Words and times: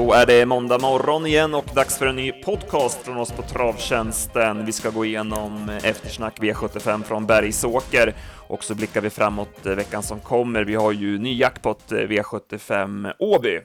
Då 0.00 0.12
är 0.12 0.26
det 0.26 0.46
måndag 0.46 0.78
morgon 0.78 1.26
igen 1.26 1.54
och 1.54 1.64
dags 1.74 1.98
för 1.98 2.06
en 2.06 2.16
ny 2.16 2.32
podcast 2.32 3.02
från 3.02 3.16
oss 3.16 3.32
på 3.32 3.42
Travtjänsten. 3.42 4.66
Vi 4.66 4.72
ska 4.72 4.90
gå 4.90 5.04
igenom 5.04 5.68
eh, 5.68 5.84
eftersnack 5.84 6.40
V75 6.40 7.02
från 7.02 7.26
Bergsåker 7.26 8.14
och 8.48 8.64
så 8.64 8.74
blickar 8.74 9.00
vi 9.00 9.10
framåt 9.10 9.66
eh, 9.66 9.74
veckan 9.74 10.02
som 10.02 10.20
kommer. 10.20 10.64
Vi 10.64 10.74
har 10.74 10.92
ju 10.92 11.18
ny 11.18 11.38
jackpot 11.38 11.92
eh, 11.92 11.96
V75 11.96 13.12
Åby. 13.18 13.60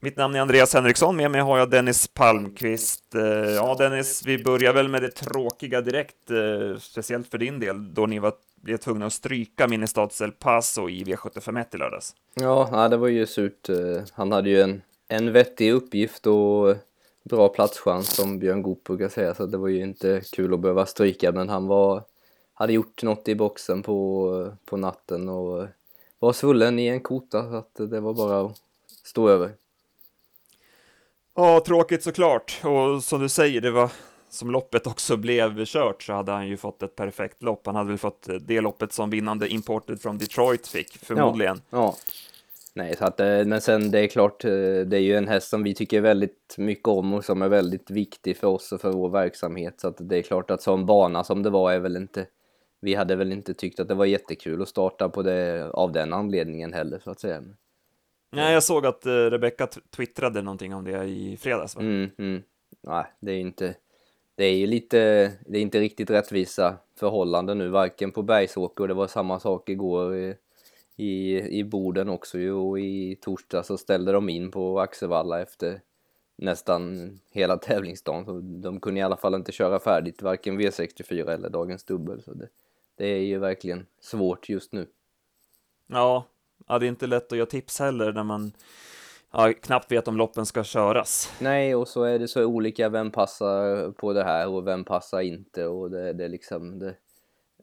Mitt 0.00 0.16
namn 0.16 0.34
är 0.34 0.40
Andreas 0.40 0.74
Henriksson, 0.74 1.16
med 1.16 1.30
mig 1.30 1.40
har 1.40 1.58
jag 1.58 1.70
Dennis 1.70 2.08
Palmqvist. 2.08 3.04
Ja, 3.56 3.74
Dennis, 3.78 4.22
vi 4.26 4.44
börjar 4.44 4.72
väl 4.72 4.88
med 4.88 5.02
det 5.02 5.10
tråkiga 5.10 5.80
direkt, 5.80 6.16
speciellt 6.80 7.30
för 7.30 7.38
din 7.38 7.60
del, 7.60 7.94
då 7.94 8.06
ni 8.06 8.18
var 8.18 8.32
blev 8.62 8.76
tvungna 8.76 9.06
att 9.06 9.12
stryka 9.12 9.68
Ministads 9.68 10.20
El 10.20 10.32
Paso 10.32 10.88
i 10.88 11.04
V751 11.04 11.74
i 11.74 11.78
lördags. 11.78 12.14
Ja, 12.34 12.88
det 12.88 12.96
var 12.96 13.08
ju 13.08 13.26
surt. 13.26 13.68
Han 14.12 14.32
hade 14.32 14.50
ju 14.50 14.60
en, 14.60 14.82
en 15.12 15.32
vettig 15.32 15.72
uppgift 15.72 16.26
och 16.26 16.76
bra 17.22 17.48
platschans 17.48 18.16
som 18.16 18.38
Björn 18.38 18.62
Goop 18.62 18.84
brukar 18.84 19.08
säga, 19.08 19.34
så 19.34 19.46
det 19.46 19.58
var 19.58 19.68
ju 19.68 19.82
inte 19.82 20.22
kul 20.32 20.54
att 20.54 20.60
behöva 20.60 20.86
stryka, 20.86 21.32
men 21.32 21.48
han 21.48 21.66
var, 21.66 22.02
hade 22.54 22.72
gjort 22.72 23.02
något 23.02 23.28
i 23.28 23.34
boxen 23.34 23.82
på, 23.82 24.56
på 24.64 24.76
natten 24.76 25.28
och 25.28 25.66
var 26.18 26.32
svullen 26.32 26.78
i 26.78 26.86
en 26.86 27.00
kota, 27.00 27.50
så 27.50 27.56
att 27.56 27.90
det 27.90 28.00
var 28.00 28.14
bara 28.14 28.40
att 28.40 28.56
stå 29.04 29.28
över. 29.28 29.50
Ja, 31.34 31.62
tråkigt 31.66 32.02
såklart. 32.02 32.60
Och 32.64 33.04
som 33.04 33.20
du 33.20 33.28
säger, 33.28 33.60
det 33.60 33.70
var 33.70 33.90
som 34.28 34.50
loppet 34.50 34.86
också 34.86 35.16
blev 35.16 35.64
kört 35.64 36.02
så 36.02 36.12
hade 36.12 36.32
han 36.32 36.48
ju 36.48 36.56
fått 36.56 36.82
ett 36.82 36.96
perfekt 36.96 37.42
lopp. 37.42 37.66
Han 37.66 37.74
hade 37.74 37.88
väl 37.88 37.98
fått 37.98 38.28
det 38.40 38.60
loppet 38.60 38.92
som 38.92 39.10
vinnande 39.10 39.48
imported 39.48 40.02
från 40.02 40.18
Detroit 40.18 40.66
fick, 40.68 40.98
förmodligen. 40.98 41.60
Ja, 41.70 41.78
ja. 41.78 41.96
Nej, 42.74 42.96
så 42.96 43.04
att, 43.04 43.20
eh, 43.20 43.44
men 43.44 43.60
sen 43.60 43.90
det 43.90 43.98
är 43.98 44.06
klart, 44.06 44.44
eh, 44.44 44.50
det 44.86 44.96
är 44.96 45.00
ju 45.00 45.16
en 45.16 45.28
häst 45.28 45.48
som 45.48 45.62
vi 45.62 45.74
tycker 45.74 46.00
väldigt 46.00 46.54
mycket 46.58 46.88
om 46.88 47.14
och 47.14 47.24
som 47.24 47.42
är 47.42 47.48
väldigt 47.48 47.90
viktig 47.90 48.36
för 48.36 48.48
oss 48.48 48.72
och 48.72 48.80
för 48.80 48.92
vår 48.92 49.08
verksamhet. 49.08 49.80
Så 49.80 49.88
att 49.88 49.96
det 49.98 50.16
är 50.16 50.22
klart 50.22 50.50
att 50.50 50.62
som 50.62 50.86
bana 50.86 51.24
som 51.24 51.42
det 51.42 51.50
var 51.50 51.72
är 51.72 51.78
väl 51.78 51.96
inte, 51.96 52.26
vi 52.80 52.94
hade 52.94 53.16
väl 53.16 53.32
inte 53.32 53.54
tyckt 53.54 53.80
att 53.80 53.88
det 53.88 53.94
var 53.94 54.04
jättekul 54.04 54.62
att 54.62 54.68
starta 54.68 55.08
på 55.08 55.22
det 55.22 55.70
av 55.72 55.92
den 55.92 56.12
anledningen 56.12 56.72
heller 56.72 56.98
så 56.98 57.10
att 57.10 57.20
säga. 57.20 57.42
Nej, 58.32 58.54
jag 58.54 58.62
såg 58.62 58.86
att 58.86 59.06
uh, 59.06 59.12
Rebecca 59.12 59.68
twittrade 59.96 60.42
någonting 60.42 60.74
om 60.74 60.84
det 60.84 61.04
i 61.04 61.36
fredags. 61.36 61.76
Va? 61.76 61.82
Mm, 61.82 62.10
mm. 62.18 62.42
Nej, 62.80 63.04
det 63.20 63.32
är 63.32 63.38
inte, 63.38 63.74
det 64.34 64.44
är 64.44 64.54
ju 64.54 64.66
lite, 64.66 64.98
det 65.46 65.58
är 65.58 65.62
inte 65.62 65.80
riktigt 65.80 66.10
rättvisa 66.10 66.76
förhållanden 66.98 67.58
nu, 67.58 67.68
varken 67.68 68.12
på 68.12 68.22
Bergsåker, 68.22 68.84
och 68.84 68.88
det 68.88 68.94
var 68.94 69.06
samma 69.06 69.40
sak 69.40 69.68
igår 69.68 70.34
i, 70.96 71.40
i, 71.58 71.64
Boden 71.64 72.08
också 72.08 72.38
ju, 72.38 72.52
och 72.52 72.80
i 72.80 73.16
torsdag 73.20 73.62
så 73.62 73.78
ställde 73.78 74.12
de 74.12 74.28
in 74.28 74.50
på 74.50 74.80
Axevalla 74.80 75.40
efter 75.40 75.80
nästan 76.36 77.10
hela 77.30 77.56
tävlingsdagen, 77.56 78.24
så 78.24 78.40
de 78.40 78.80
kunde 78.80 79.00
i 79.00 79.02
alla 79.02 79.16
fall 79.16 79.34
inte 79.34 79.52
köra 79.52 79.78
färdigt 79.78 80.22
varken 80.22 80.60
V64 80.60 81.30
eller 81.30 81.50
dagens 81.50 81.84
dubbel, 81.84 82.22
så 82.22 82.34
det, 82.34 82.48
det 82.96 83.06
är 83.06 83.22
ju 83.22 83.38
verkligen 83.38 83.86
svårt 84.00 84.48
just 84.48 84.72
nu. 84.72 84.86
Ja, 85.86 86.26
ja, 86.66 86.78
det 86.78 86.86
är 86.86 86.88
inte 86.88 87.06
lätt 87.06 87.32
att 87.32 87.38
göra 87.38 87.46
tips 87.46 87.78
heller 87.78 88.12
när 88.12 88.24
man 88.24 88.52
ja, 89.30 89.52
knappt 89.52 89.92
vet 89.92 90.08
om 90.08 90.16
loppen 90.16 90.46
ska 90.46 90.64
köras. 90.64 91.32
Nej, 91.40 91.74
och 91.74 91.88
så 91.88 92.02
är 92.02 92.18
det 92.18 92.28
så 92.28 92.44
olika, 92.44 92.88
vem 92.88 93.10
passar 93.10 93.90
på 93.90 94.12
det 94.12 94.24
här 94.24 94.48
och 94.48 94.66
vem 94.66 94.84
passar 94.84 95.20
inte 95.20 95.66
och 95.66 95.90
det, 95.90 96.12
det 96.12 96.24
är 96.24 96.28
liksom 96.28 96.78
det, 96.78 96.94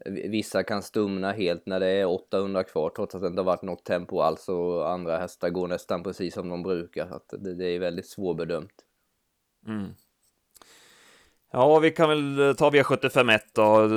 Vissa 0.05 0.63
kan 0.63 0.83
stumna 0.83 1.31
helt 1.31 1.65
när 1.65 1.79
det 1.79 1.87
är 1.87 2.05
800 2.05 2.63
kvar 2.63 2.89
trots 2.89 3.15
att 3.15 3.21
det 3.21 3.27
inte 3.27 3.39
har 3.39 3.45
varit 3.45 3.61
något 3.61 3.85
tempo 3.85 4.19
alls 4.19 4.49
och 4.49 4.91
andra 4.91 5.17
hästar 5.17 5.49
går 5.49 5.67
nästan 5.67 6.03
precis 6.03 6.33
som 6.33 6.49
de 6.49 6.63
brukar. 6.63 7.07
Så 7.29 7.37
det, 7.37 7.55
det 7.55 7.65
är 7.65 7.79
väldigt 7.79 8.07
svårbedömt. 8.07 8.85
Mm. 9.67 9.93
Ja, 11.51 11.79
vi 11.79 11.91
kan 11.91 12.09
väl 12.09 12.39
eh, 12.39 12.53
ta 12.53 12.69
V751 12.69 13.39
då. 13.53 13.89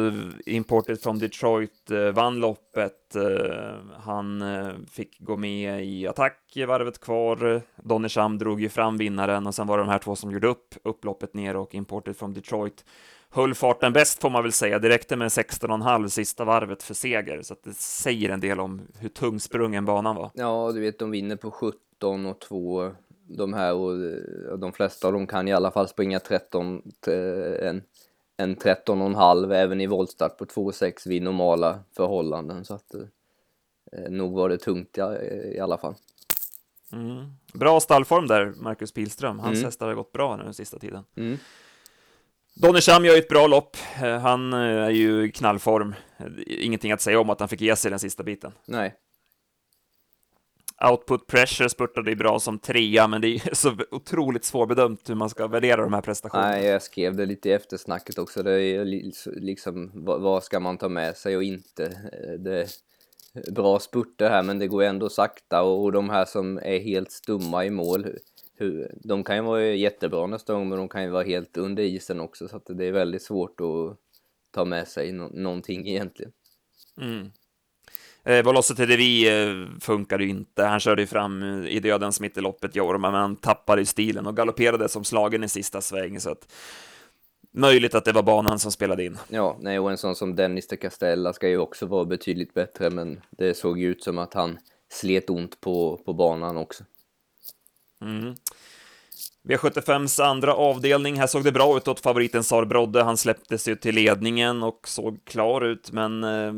Imported 0.46 1.00
från 1.00 1.18
Detroit 1.18 1.90
eh, 1.90 2.10
vann 2.10 2.40
loppet. 2.40 3.16
Eh, 3.16 3.74
han 3.98 4.44
fick 4.90 5.20
gå 5.20 5.36
med 5.36 5.84
i 5.84 6.06
attack 6.06 6.38
varvet 6.68 7.00
kvar. 7.00 7.62
Donnersham 7.76 8.38
drog 8.38 8.60
ju 8.60 8.68
fram 8.68 8.96
vinnaren 8.96 9.46
och 9.46 9.54
sen 9.54 9.66
var 9.66 9.78
det 9.78 9.84
de 9.84 9.90
här 9.90 9.98
två 9.98 10.16
som 10.16 10.30
gjorde 10.30 10.48
upp 10.48 10.74
upploppet 10.84 11.34
ner 11.34 11.56
och 11.56 11.74
Imported 11.74 12.16
från 12.16 12.34
Detroit 12.34 12.84
höll 13.32 13.54
farten 13.54 13.92
bäst 13.92 14.20
får 14.20 14.30
man 14.30 14.42
väl 14.42 14.52
säga. 14.52 14.78
Det 14.78 14.88
räckte 14.88 15.16
med 15.16 15.28
16,5 15.28 16.08
sista 16.08 16.44
varvet 16.44 16.82
för 16.82 16.94
seger, 16.94 17.42
så 17.42 17.56
det 17.64 17.76
säger 17.76 18.30
en 18.30 18.40
del 18.40 18.60
om 18.60 18.80
hur 18.98 19.08
tungsprungen 19.08 19.84
banan 19.84 20.16
var. 20.16 20.30
Ja, 20.34 20.72
du 20.74 20.80
vet, 20.80 20.98
de 20.98 21.10
vinner 21.10 21.36
på 21.36 21.50
17 21.50 22.26
och 22.26 22.40
2 22.40 22.90
de 23.36 23.52
här 23.52 23.74
och 23.74 24.58
de 24.58 24.72
flesta 24.72 25.06
av 25.06 25.12
dem 25.12 25.26
kan 25.26 25.48
i 25.48 25.52
alla 25.52 25.70
fall 25.70 25.88
springa 25.88 26.20
13, 26.20 26.82
en, 27.62 27.82
en 28.36 28.56
13 28.56 29.00
och 29.00 29.06
en 29.06 29.14
halv 29.14 29.52
även 29.52 29.80
i 29.80 29.86
voltstart 29.86 30.38
på 30.38 30.44
2,6 30.44 31.08
vid 31.08 31.22
normala 31.22 31.80
förhållanden 31.96 32.64
så 32.64 32.74
att 32.74 32.94
eh, 32.94 34.10
nog 34.10 34.34
var 34.34 34.48
det 34.48 34.58
tungt 34.58 34.98
i, 34.98 35.00
i 35.56 35.60
alla 35.60 35.78
fall. 35.78 35.94
Mm. 36.92 37.26
Bra 37.52 37.80
stallform 37.80 38.26
där, 38.26 38.54
Marcus 38.56 38.92
Pilström. 38.92 39.38
Hans 39.38 39.56
mm. 39.56 39.64
hästar 39.64 39.86
har 39.86 39.94
gått 39.94 40.12
bra 40.12 40.36
nu 40.36 40.42
den 40.42 40.54
sista 40.54 40.78
tiden. 40.78 41.04
Mm. 41.16 41.38
Donnersham 42.54 43.04
gör 43.04 43.14
ju 43.14 43.18
ett 43.18 43.28
bra 43.28 43.46
lopp. 43.46 43.76
Eh, 44.02 44.18
han 44.18 44.52
eh, 44.52 44.58
är 44.58 44.90
ju 44.90 45.24
i 45.24 45.32
knallform. 45.32 45.94
Ingenting 46.46 46.92
att 46.92 47.00
säga 47.00 47.20
om 47.20 47.30
att 47.30 47.40
han 47.40 47.48
fick 47.48 47.60
ge 47.60 47.76
sig 47.76 47.90
den 47.90 47.98
sista 47.98 48.22
biten. 48.22 48.52
Nej, 48.64 48.94
Output 50.90 51.26
pressure 51.26 51.68
spurtade 51.68 52.10
ju 52.10 52.16
bra 52.16 52.40
som 52.40 52.58
trea, 52.58 53.08
men 53.08 53.20
det 53.20 53.28
är 53.28 53.54
så 53.54 53.76
otroligt 53.90 54.44
svårbedömt 54.44 55.10
hur 55.10 55.14
man 55.14 55.30
ska 55.30 55.46
värdera 55.46 55.82
de 55.82 55.92
här 55.92 56.00
prestationerna. 56.00 56.50
Nej, 56.50 56.64
jag 56.64 56.82
skrev 56.82 57.16
det 57.16 57.26
lite 57.26 57.48
i 57.48 57.52
eftersnacket 57.52 58.18
också. 58.18 58.42
Det 58.42 58.60
är 58.60 58.84
liksom, 59.40 59.90
vad 59.94 60.44
ska 60.44 60.60
man 60.60 60.78
ta 60.78 60.88
med 60.88 61.16
sig 61.16 61.36
och 61.36 61.42
inte? 61.42 61.96
Det 62.38 62.68
bra 63.50 63.78
spurter 63.78 64.30
här, 64.30 64.42
men 64.42 64.58
det 64.58 64.66
går 64.66 64.82
ändå 64.82 65.08
sakta 65.08 65.62
och 65.62 65.92
de 65.92 66.10
här 66.10 66.24
som 66.24 66.58
är 66.58 66.78
helt 66.78 67.12
stumma 67.12 67.64
i 67.64 67.70
mål, 67.70 68.06
hur, 68.62 68.94
de 69.04 69.24
kan 69.24 69.36
ju 69.36 69.42
vara 69.42 69.64
jättebra 69.64 70.26
nästa 70.26 70.52
gång, 70.52 70.68
men 70.68 70.78
de 70.78 70.88
kan 70.88 71.02
ju 71.02 71.10
vara 71.10 71.24
helt 71.24 71.56
under 71.56 71.82
isen 71.82 72.20
också, 72.20 72.48
så 72.48 72.56
att 72.56 72.66
det 72.66 72.84
är 72.84 72.92
väldigt 72.92 73.22
svårt 73.22 73.60
att 73.60 73.98
ta 74.50 74.64
med 74.64 74.88
sig 74.88 75.12
no 75.12 75.30
någonting 75.34 75.88
egentligen. 75.88 76.32
Mm. 77.00 77.30
Eh, 78.24 78.44
Velocity 78.44 78.86
Devi 78.86 79.28
eh, 79.28 79.78
funkade 79.80 80.24
ju 80.24 80.30
inte. 80.30 80.64
Han 80.64 80.80
körde 80.80 81.02
ju 81.02 81.06
fram 81.06 81.64
i 81.68 81.80
dödens 81.80 82.20
mitt 82.20 82.38
i 82.38 82.40
loppet, 82.40 82.76
Jorma, 82.76 83.10
men 83.10 83.20
han 83.20 83.36
tappade 83.36 83.82
i 83.82 83.86
stilen 83.86 84.26
och 84.26 84.36
galopperade 84.36 84.88
som 84.88 85.04
slagen 85.04 85.44
i 85.44 85.48
sista 85.48 85.80
sväng, 85.80 86.20
så 86.20 86.30
att 86.30 86.52
möjligt 87.52 87.94
att 87.94 88.04
det 88.04 88.12
var 88.12 88.22
banan 88.22 88.58
som 88.58 88.72
spelade 88.72 89.04
in. 89.04 89.18
Ja, 89.28 89.56
nej, 89.60 89.78
och 89.78 89.90
en 89.90 89.98
sån 89.98 90.16
som 90.16 90.36
Dennis 90.36 90.66
de 90.66 90.76
Castella 90.76 91.32
ska 91.32 91.48
ju 91.48 91.58
också 91.58 91.86
vara 91.86 92.04
betydligt 92.04 92.54
bättre, 92.54 92.90
men 92.90 93.20
det 93.30 93.54
såg 93.54 93.78
ju 93.78 93.90
ut 93.90 94.02
som 94.02 94.18
att 94.18 94.34
han 94.34 94.58
slet 94.92 95.30
ont 95.30 95.60
på, 95.60 96.00
på 96.04 96.12
banan 96.12 96.56
också. 96.56 96.84
Mm. 98.02 98.34
V75s 99.48 100.22
andra 100.22 100.54
avdelning, 100.54 101.18
här 101.18 101.26
såg 101.26 101.44
det 101.44 101.52
bra 101.52 101.76
ut 101.76 101.88
åt 101.88 102.00
favoriten 102.00 102.44
Sar 102.44 102.64
Brodde. 102.64 103.02
Han 103.02 103.16
släpptes 103.16 103.68
ju 103.68 103.76
till 103.76 103.94
ledningen 103.94 104.62
och 104.62 104.88
såg 104.88 105.24
klar 105.24 105.60
ut, 105.60 105.92
men 105.92 106.24
eh, 106.24 106.52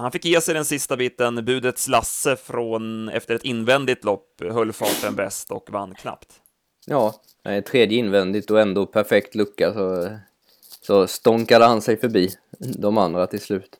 han 0.00 0.12
fick 0.12 0.24
ge 0.24 0.40
sig 0.40 0.54
den 0.54 0.64
sista 0.64 0.96
biten. 0.96 1.44
Budets 1.44 1.88
Lasse 1.88 2.36
från, 2.36 3.08
efter 3.08 3.34
ett 3.34 3.44
invändigt 3.44 4.04
lopp, 4.04 4.40
höll 4.40 4.72
farten 4.72 5.14
bäst 5.14 5.50
och 5.50 5.68
vann 5.70 5.94
knappt. 5.94 6.28
Ja, 6.86 7.14
tredje 7.70 7.98
invändigt 7.98 8.50
och 8.50 8.60
ändå 8.60 8.86
perfekt 8.86 9.34
lucka, 9.34 9.72
så, 9.72 10.18
så 10.80 11.06
stånkade 11.06 11.64
han 11.64 11.82
sig 11.82 11.96
förbi 11.96 12.30
de 12.58 12.98
andra 12.98 13.26
till 13.26 13.40
slut. 13.40 13.76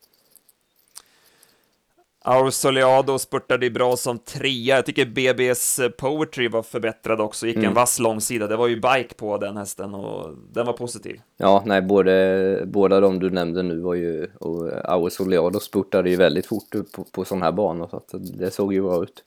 Soleado 2.50 3.18
spurtade 3.18 3.70
bra 3.70 3.96
som 3.96 4.18
trea. 4.18 4.76
Jag 4.76 4.86
tycker 4.86 5.06
BBs 5.06 5.80
Poetry 5.98 6.48
var 6.48 6.62
förbättrad 6.62 7.20
också, 7.20 7.46
gick 7.46 7.56
mm. 7.56 7.68
en 7.68 7.74
vass 7.74 7.98
långsida. 7.98 8.46
Det 8.46 8.56
var 8.56 8.68
ju 8.68 8.76
bike 8.76 9.14
på 9.16 9.38
den 9.38 9.56
hästen 9.56 9.94
och 9.94 10.36
den 10.52 10.66
var 10.66 10.72
positiv. 10.72 11.20
Ja, 11.36 11.62
nej, 11.66 11.82
både, 11.82 12.62
båda 12.66 13.00
de 13.00 13.18
du 13.18 13.30
nämnde 13.30 13.62
nu 13.62 13.80
var 13.80 13.94
ju, 13.94 14.26
och 14.38 15.12
Soleado 15.12 15.60
spurtade 15.60 16.10
ju 16.10 16.16
väldigt 16.16 16.46
fort 16.46 16.70
på, 16.94 17.04
på 17.04 17.24
sån 17.24 17.42
här 17.42 17.52
banor, 17.52 17.88
så 17.90 17.96
att 17.96 18.14
det 18.38 18.50
såg 18.50 18.74
ju 18.74 18.82
bra 18.82 19.02
ut. 19.02 19.24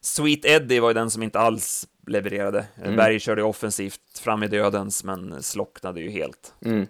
Sweet 0.00 0.44
Eddie 0.44 0.80
var 0.80 0.90
ju 0.90 0.94
den 0.94 1.10
som 1.10 1.22
inte 1.22 1.38
alls 1.38 1.88
levererade. 2.06 2.66
Mm. 2.82 2.96
Berg 2.96 3.20
körde 3.20 3.42
offensivt 3.42 4.18
fram 4.18 4.42
i 4.42 4.48
dödens, 4.48 5.04
men 5.04 5.42
slocknade 5.42 6.00
ju 6.00 6.10
helt. 6.10 6.54
Mm. 6.64 6.86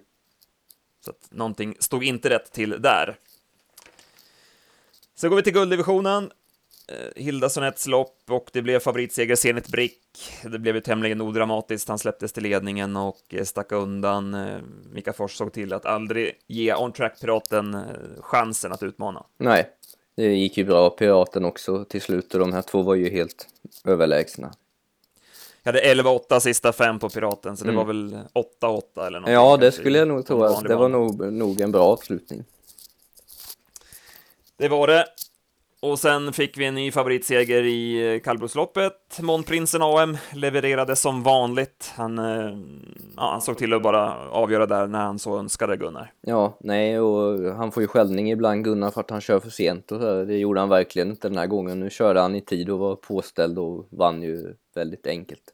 Så 1.04 1.10
att 1.10 1.28
någonting 1.30 1.76
stod 1.78 2.04
inte 2.04 2.30
rätt 2.30 2.52
till 2.52 2.76
där. 2.82 3.16
Så 5.22 5.28
går 5.28 5.36
vi 5.36 5.42
till 5.42 5.52
gulddivisionen. 5.52 6.30
Eh, 6.88 7.22
Hilda 7.22 7.48
Sonets 7.48 7.86
lopp 7.86 8.16
och 8.30 8.50
det 8.52 8.62
blev 8.62 8.78
favoritseger 8.78 9.36
Zenit 9.36 9.69
Brick. 9.69 9.98
Det 10.44 10.58
blev 10.58 10.74
ju 10.74 10.80
tämligen 10.80 11.20
odramatiskt. 11.20 11.88
Han 11.88 11.98
släpptes 11.98 12.32
till 12.32 12.42
ledningen 12.42 12.96
och 12.96 13.20
eh, 13.30 13.44
stack 13.44 13.72
undan. 13.72 14.34
Eh, 14.34 14.56
Mika 14.92 15.12
Fors 15.12 15.36
såg 15.36 15.52
till 15.52 15.72
att 15.72 15.86
aldrig 15.86 16.32
ge 16.46 16.74
On 16.74 16.92
Track-piraten 16.92 17.76
chansen 18.20 18.72
att 18.72 18.82
utmana. 18.82 19.24
Nej, 19.38 19.69
det 20.16 20.34
gick 20.34 20.56
ju 20.56 20.64
bra. 20.64 20.90
Piraten 20.90 21.44
också 21.44 21.84
till 21.84 22.02
slut 22.02 22.34
och 22.34 22.40
de 22.40 22.52
här 22.52 22.62
två 22.62 22.82
var 22.82 22.94
ju 22.94 23.10
helt 23.10 23.46
överlägsna. 23.84 24.52
Jag 25.62 25.72
hade 25.72 25.94
11-8 25.94 26.40
sista 26.40 26.72
fem 26.72 26.98
på 26.98 27.08
Piraten, 27.08 27.56
så 27.56 27.64
det 27.64 27.70
Mm. 27.70 27.86
var 27.86 27.94
väl 27.94 28.19
8-8 28.34 29.06
eller 29.06 29.20
något. 29.20 29.30
Ja, 29.30 29.56
det 29.56 29.72
skulle 29.72 29.98
jag 29.98 30.08
nog 30.08 30.26
tro. 30.26 30.42
Att 30.44 30.52
vanlig 30.52 30.70
det 30.70 30.76
var 30.76 30.88
nog, 30.88 31.32
nog 31.32 31.60
en 31.60 31.72
bra 31.72 31.82
avslutning. 31.82 32.44
Det 34.62 34.68
var 34.68 34.86
det. 34.86 35.04
Och 35.80 35.98
sen 35.98 36.32
fick 36.32 36.58
vi 36.58 36.64
en 36.64 36.74
ny 36.74 36.92
favoritseger 36.92 37.62
i 37.62 38.14
eh, 38.14 38.20
kallblodsloppet. 38.20 39.18
Månprinsen 39.20 39.82
AM 39.82 40.16
levererade 40.32 40.96
som 40.96 41.22
vanligt. 41.22 41.92
Han, 41.96 42.18
eh, 42.18 42.58
ja, 43.16 43.30
han 43.30 43.40
såg 43.40 43.58
till 43.58 43.72
att 43.72 43.82
bara 43.82 44.28
avgöra 44.30 44.66
där 44.66 44.86
när 44.86 44.98
han 44.98 45.18
så 45.18 45.38
önskade, 45.38 45.76
Gunnar. 45.76 46.12
Ja, 46.20 46.58
nej, 46.60 47.00
och 47.00 47.54
han 47.54 47.72
får 47.72 47.82
ju 47.82 47.86
skällning 47.86 48.30
ibland 48.30 48.64
Gunnar 48.64 48.90
för 48.90 49.00
att 49.00 49.10
han 49.10 49.20
kör 49.20 49.40
för 49.40 49.50
sent 49.50 49.92
och 49.92 50.00
så. 50.00 50.24
Det 50.24 50.38
gjorde 50.38 50.60
han 50.60 50.68
verkligen 50.68 51.10
inte 51.10 51.28
den 51.28 51.38
här 51.38 51.46
gången. 51.46 51.80
Nu 51.80 51.90
körde 51.90 52.20
han 52.20 52.34
i 52.34 52.40
tid 52.40 52.70
och 52.70 52.78
var 52.78 52.96
påställd 52.96 53.58
och 53.58 53.88
vann 53.90 54.22
ju 54.22 54.54
väldigt 54.74 55.06
enkelt. 55.06 55.44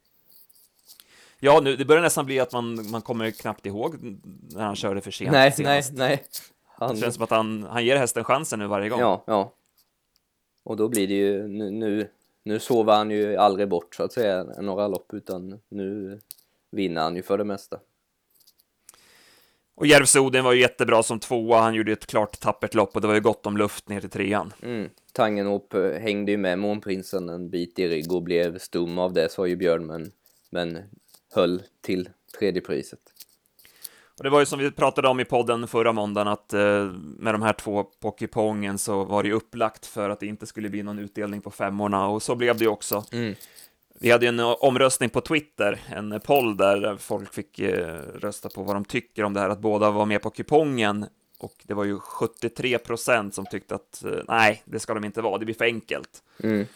Ja, 1.40 1.60
nu, 1.62 1.76
det 1.76 1.84
börjar 1.84 2.02
nästan 2.02 2.26
bli 2.26 2.40
att 2.40 2.52
man, 2.52 2.90
man 2.90 3.02
kommer 3.02 3.30
knappt 3.30 3.66
ihåg 3.66 3.94
när 4.54 4.64
han 4.64 4.76
körde 4.76 5.00
för 5.00 5.10
sent 5.10 5.32
nej, 5.32 5.54
nej, 5.58 5.82
senast. 5.82 5.92
nej. 5.92 6.16
Det 6.16 6.57
Han, 6.78 6.96
känns 6.96 7.14
som 7.14 7.24
att 7.24 7.30
han, 7.30 7.62
han 7.62 7.84
ger 7.84 7.96
hästen 7.96 8.24
chansen 8.24 8.58
nu 8.58 8.66
varje 8.66 8.88
gång. 8.88 9.00
ja, 9.00 9.24
ja. 9.26 9.52
Och 10.64 10.76
då 10.76 10.88
blir 10.88 11.08
det 11.08 11.14
ju, 11.14 11.48
nu, 11.48 11.70
nu, 11.70 12.08
nu 12.42 12.58
sover 12.58 12.94
han 12.94 13.10
ju 13.10 13.36
aldrig 13.36 13.68
bort 13.68 13.94
så 13.94 14.02
att 14.02 14.12
säga 14.12 14.44
några 14.44 14.88
lopp 14.88 15.14
utan 15.14 15.60
nu 15.68 16.20
vinner 16.70 17.02
han 17.02 17.16
ju 17.16 17.22
för 17.22 17.38
det 17.38 17.44
mesta. 17.44 17.80
Och 19.74 19.86
Järvsö-Odin 19.86 20.44
var 20.44 20.52
ju 20.52 20.60
jättebra 20.60 21.02
som 21.02 21.20
tvåa. 21.20 21.60
Han 21.60 21.74
gjorde 21.74 21.92
ett 21.92 22.06
klart 22.06 22.40
tappert 22.40 22.74
lopp 22.74 22.94
och 22.94 23.00
det 23.00 23.06
var 23.06 23.14
ju 23.14 23.20
gott 23.20 23.46
om 23.46 23.56
luft 23.56 23.88
ner 23.88 24.00
till 24.00 24.10
trean. 24.10 24.52
Mm. 24.62 24.88
Tangenhop 25.12 25.74
eh, 25.74 25.90
hängde 25.90 26.32
ju 26.32 26.38
med 26.38 26.58
Månprinsen 26.58 27.28
en 27.28 27.50
bit 27.50 27.78
i 27.78 27.88
rygg 27.88 28.12
och 28.12 28.22
blev 28.22 28.58
stum 28.58 28.98
av 28.98 29.12
det, 29.12 29.28
sa 29.28 29.46
ju 29.46 29.56
Björn, 29.56 29.86
men, 29.86 30.10
men 30.50 30.78
höll 31.34 31.62
till 31.80 32.08
tredje 32.38 32.60
priset. 32.62 33.00
Och 34.18 34.24
det 34.24 34.30
var 34.30 34.40
ju 34.40 34.46
som 34.46 34.58
vi 34.58 34.70
pratade 34.70 35.08
om 35.08 35.20
i 35.20 35.24
podden 35.24 35.68
förra 35.68 35.92
måndagen 35.92 36.28
att 36.28 36.52
eh, 36.52 36.84
med 37.18 37.34
de 37.34 37.42
här 37.42 37.52
två 37.52 37.84
på 37.84 38.10
kupongen 38.10 38.78
så 38.78 39.04
var 39.04 39.22
det 39.22 39.28
ju 39.28 39.34
upplagt 39.34 39.86
för 39.86 40.10
att 40.10 40.20
det 40.20 40.26
inte 40.26 40.46
skulle 40.46 40.68
bli 40.68 40.82
någon 40.82 40.98
utdelning 40.98 41.40
på 41.40 41.50
femmorna 41.50 42.06
och 42.06 42.22
så 42.22 42.34
blev 42.34 42.56
det 42.58 42.64
ju 42.64 42.70
också. 42.70 43.04
Mm. 43.12 43.34
Vi 44.00 44.10
hade 44.10 44.26
ju 44.26 44.28
en 44.28 44.40
omröstning 44.40 45.10
på 45.10 45.20
Twitter, 45.20 45.80
en 45.88 46.20
poll 46.20 46.56
där 46.56 46.96
folk 46.96 47.34
fick 47.34 47.58
eh, 47.58 47.96
rösta 48.14 48.48
på 48.48 48.62
vad 48.62 48.76
de 48.76 48.84
tycker 48.84 49.24
om 49.24 49.34
det 49.34 49.40
här 49.40 49.48
att 49.48 49.60
båda 49.60 49.90
var 49.90 50.06
med 50.06 50.22
på 50.22 50.30
kupongen 50.30 51.06
och 51.38 51.54
det 51.62 51.74
var 51.74 51.84
ju 51.84 51.98
73 51.98 52.78
procent 52.78 53.34
som 53.34 53.46
tyckte 53.46 53.74
att 53.74 54.04
eh, 54.04 54.10
nej, 54.28 54.62
det 54.64 54.80
ska 54.80 54.94
de 54.94 55.04
inte 55.04 55.20
vara, 55.20 55.38
det 55.38 55.44
blir 55.44 55.54
för 55.54 55.64
enkelt. 55.64 56.22
Mm. 56.42 56.66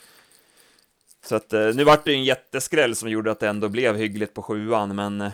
Så 1.24 1.36
att 1.36 1.52
eh, 1.52 1.66
nu 1.74 1.84
vart 1.84 2.04
det 2.04 2.10
ju 2.10 2.16
en 2.16 2.24
jätteskräll 2.24 2.96
som 2.96 3.08
gjorde 3.10 3.30
att 3.30 3.40
det 3.40 3.48
ändå 3.48 3.68
blev 3.68 3.96
hyggligt 3.96 4.34
på 4.34 4.42
sjuan, 4.42 4.96
men 4.96 5.20
eh, 5.20 5.32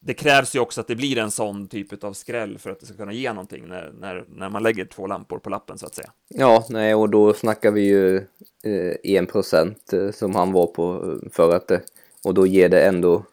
det 0.00 0.14
krävs 0.14 0.54
ju 0.54 0.58
också 0.60 0.80
att 0.80 0.86
det 0.88 0.96
blir 0.96 1.18
en 1.18 1.30
sån 1.30 1.68
typ 1.68 2.04
av 2.04 2.12
skräll 2.12 2.58
för 2.58 2.70
att 2.70 2.80
det 2.80 2.86
ska 2.86 2.94
kunna 2.96 3.12
ge 3.12 3.32
någonting 3.32 3.68
när, 3.68 3.92
när, 4.00 4.24
när 4.28 4.48
man 4.48 4.62
lägger 4.62 4.84
två 4.84 5.06
lampor 5.06 5.38
på 5.38 5.50
lappen 5.50 5.78
så 5.78 5.86
att 5.86 5.94
säga. 5.94 6.10
Ja, 6.28 6.64
nej, 6.68 6.94
och 6.94 7.08
då 7.10 7.34
snackar 7.34 7.70
vi 7.70 7.86
ju 7.86 8.16
eh, 8.64 8.94
1 9.22 9.28
procent 9.32 9.92
eh, 9.92 10.10
som 10.10 10.34
han 10.34 10.52
var 10.52 10.66
på 10.66 11.16
eh, 11.24 11.30
för 11.32 11.54
att 11.56 11.68
det, 11.68 11.80
och 12.24 12.34
då 12.34 12.46
ger 12.46 12.68
det 12.68 12.80
ändå, 12.86 13.24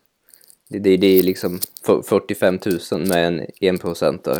det, 0.68 0.80
det, 0.80 0.98
det 0.98 1.08
är 1.08 1.24
liksom 1.24 1.60
för- 1.86 2.02
45 2.02 2.60
000 2.92 3.08
med 3.08 3.28
en 3.28 3.46
1 3.76 3.82
procentare. 3.82 4.40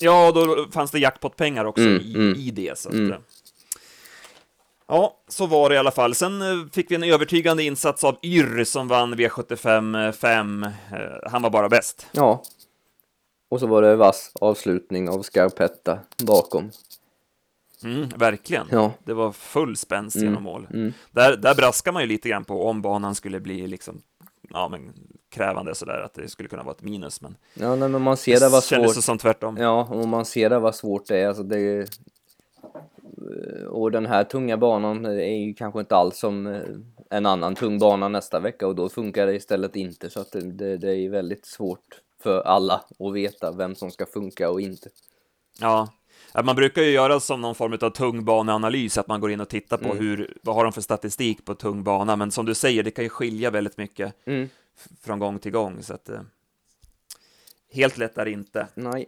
Ja, 0.00 0.28
och 0.28 0.34
då 0.34 0.66
fanns 0.72 0.90
det 0.90 0.98
jackpot-pengar 0.98 1.64
också 1.64 1.82
Mm, 1.82 2.00
i, 2.02 2.14
mm. 2.14 2.34
i 2.40 2.50
det. 2.50 2.78
Så 2.78 2.88
att, 2.88 2.94
Mm. 2.94 3.20
Ja, 4.88 5.16
så 5.28 5.46
var 5.46 5.68
det 5.68 5.74
i 5.74 5.78
alla 5.78 5.90
fall. 5.90 6.14
Sen 6.14 6.42
eh, 6.42 6.66
fick 6.72 6.90
vi 6.90 6.94
en 6.94 7.02
övertygande 7.02 7.62
insats 7.62 8.04
av 8.04 8.16
Yr 8.22 8.64
som 8.64 8.88
vann 8.88 9.14
V75 9.14 10.12
5. 10.12 10.62
Eh, 10.64 10.70
Han 11.30 11.42
var 11.42 11.50
bara 11.50 11.68
bäst. 11.68 12.06
Ja. 12.12 12.42
Och 13.50 13.60
så 13.60 13.66
var 13.66 13.82
det 13.82 13.96
vass 13.96 14.32
avslutning 14.40 15.08
av 15.08 15.22
Scarpetta 15.22 15.98
bakom. 16.22 16.70
Mm, 17.84 18.08
verkligen. 18.16 18.66
Ja. 18.70 18.92
Det 19.04 19.14
var 19.14 19.32
full 19.32 19.76
spänst 19.76 20.16
Mm, 20.16 20.28
genom 20.28 20.42
mål. 20.42 20.66
mm. 20.72 20.92
Där, 21.10 21.36
där 21.36 21.54
braskar 21.54 21.92
man 21.92 22.02
ju 22.02 22.08
lite 22.08 22.28
grann 22.28 22.44
på 22.44 22.66
om 22.66 22.82
banan 22.82 23.14
skulle 23.14 23.40
bli 23.40 23.66
liksom, 23.66 24.02
ja, 24.50 24.68
men 24.68 24.92
krävande 25.30 25.74
sådär, 25.74 26.00
att 26.00 26.14
det 26.14 26.28
skulle 26.28 26.48
kunna 26.48 26.62
vara 26.62 26.74
ett 26.74 26.82
minus. 26.82 27.20
Men 27.20 27.36
Ja, 27.54 27.76
nej, 27.76 27.88
men 27.88 28.02
man 28.02 28.16
ser 28.16 28.40
det 28.40 28.48
var 28.48 28.60
kändes 28.60 28.90
svårt. 28.90 28.96
det 28.96 29.02
som 29.02 29.18
tvärtom. 29.18 29.56
Ja, 29.56 29.84
och 29.90 30.08
man 30.08 30.24
ser 30.24 30.50
det 30.50 30.58
vad 30.58 30.74
svårt 30.74 31.06
det 31.06 31.18
är. 31.18 31.28
Alltså 31.28 31.42
det 31.42 31.86
och 33.68 33.90
den 33.90 34.06
här 34.06 34.24
tunga 34.24 34.56
banan 34.56 35.04
är 35.04 35.36
ju 35.46 35.54
kanske 35.54 35.80
inte 35.80 35.96
alls 35.96 36.18
som 36.18 36.46
eh, 36.46 36.62
en 37.10 37.26
annan 37.26 37.54
tung 37.54 37.78
bana 37.78 38.08
nästa 38.08 38.40
vecka 38.40 38.66
och 38.66 38.74
då 38.74 38.88
funkar 38.88 39.26
det 39.26 39.34
istället 39.34 39.76
inte. 39.76 40.10
Så 40.10 40.20
att 40.20 40.32
det, 40.32 40.76
det, 40.76 40.96
är 40.96 41.10
väldigt 41.10 41.46
svårt 41.46 42.00
för 42.22 42.40
alla 42.40 42.84
att 42.98 43.14
veta 43.14 43.52
vem 43.52 43.74
som 43.74 43.90
ska 43.90 44.06
funka 44.06 44.50
och 44.50 44.60
inte. 44.60 44.88
Ja. 45.60 45.88
Man 46.44 46.56
brukar 46.56 46.82
ju 46.82 46.90
göra 46.90 47.20
som 47.20 47.40
någon 47.40 47.54
form 47.54 47.78
av 47.80 47.90
tungbaneanalys, 47.90 48.98
att 48.98 49.08
man 49.08 49.20
går 49.20 49.30
in 49.30 49.40
och 49.40 49.48
tittar 49.48 49.76
på 49.76 49.84
Mm. 49.84 49.98
hur, 49.98 50.38
vad 50.42 50.54
har 50.54 50.64
de 50.64 50.72
för 50.72 50.80
statistik 50.80 51.44
på 51.44 51.54
tung 51.54 51.84
bana, 51.84 52.16
men 52.16 52.30
som 52.30 52.46
du 52.46 52.54
säger, 52.54 52.82
det 52.82 52.90
kan 52.90 53.04
ju 53.04 53.08
skilja 53.08 53.50
väldigt 53.50 53.76
mycket 53.76 54.14
Mm. 54.26 54.48
från 55.00 55.18
gång 55.18 55.38
till 55.38 55.52
gång, 55.52 55.82
så 55.82 55.94
att 55.94 56.08
eh, 56.08 56.20
helt 57.72 57.98
lätt 57.98 58.18
är 58.18 58.24
det 58.24 58.30
inte. 58.30 58.66
Nej. 58.74 59.06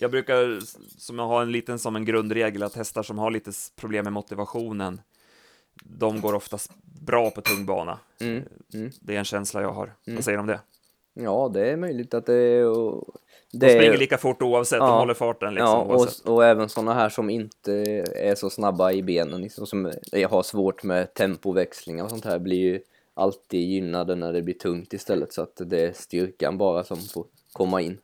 Jag 0.00 0.10
brukar, 0.10 0.60
som 0.98 1.18
jag 1.18 1.26
har 1.26 1.42
en 1.42 1.52
liten 1.52 1.78
som 1.78 1.96
en 1.96 2.04
grundregel, 2.04 2.62
att 2.62 2.74
hästar 2.74 3.02
som 3.02 3.18
har 3.18 3.30
lite 3.30 3.50
problem 3.76 4.04
med 4.04 4.12
motivationen, 4.12 5.00
de 5.84 6.20
går 6.20 6.34
oftast 6.34 6.70
bra 6.82 7.30
på 7.30 7.40
tung 7.40 7.66
bana. 7.66 7.98
Mm. 8.20 8.42
Mm. 8.74 8.90
Det 9.00 9.14
är 9.14 9.18
en 9.18 9.24
känsla 9.24 9.62
jag 9.62 9.72
har. 9.72 9.94
Mm. 10.06 10.16
Vad 10.16 10.24
säger 10.24 10.38
du 10.38 10.40
om 10.40 10.46
det? 10.46 10.60
Ja, 11.14 11.50
det 11.54 11.70
är 11.70 11.76
möjligt 11.76 12.14
att 12.14 12.26
det 12.26 12.34
är... 12.34 12.66
Och, 12.66 13.14
De 13.52 13.70
springer 13.70 13.98
lika 13.98 14.18
fort 14.18 14.42
oavsett, 14.42 14.78
de 14.80 14.88
Ja. 14.88 14.98
håller 14.98 15.14
farten 15.14 15.54
liksom. 15.54 15.68
ja, 15.68 16.08
och, 16.24 16.34
och 16.34 16.44
även 16.44 16.68
sådana 16.68 16.94
här 16.94 17.08
som 17.08 17.30
inte 17.30 17.72
är 18.14 18.34
så 18.34 18.50
snabba 18.50 18.92
i 18.92 19.02
benen, 19.02 19.40
liksom, 19.40 19.66
som 19.66 19.92
har 20.30 20.42
svårt 20.42 20.82
med 20.82 21.14
tempoväxlingar 21.14 22.04
och 22.04 22.10
sånt 22.10 22.24
här, 22.24 22.38
blir 22.38 22.58
ju 22.58 22.80
alltid 23.14 23.60
gynnade 23.60 24.14
när 24.14 24.32
det 24.32 24.42
blir 24.42 24.54
tungt 24.54 24.92
istället, 24.92 25.32
så 25.32 25.42
att 25.42 25.60
det 25.66 25.80
är 25.80 25.92
styrkan 25.92 26.58
bara 26.58 26.84
som 26.84 26.96
får 26.96 27.24
komma 27.52 27.80
in. 27.80 27.98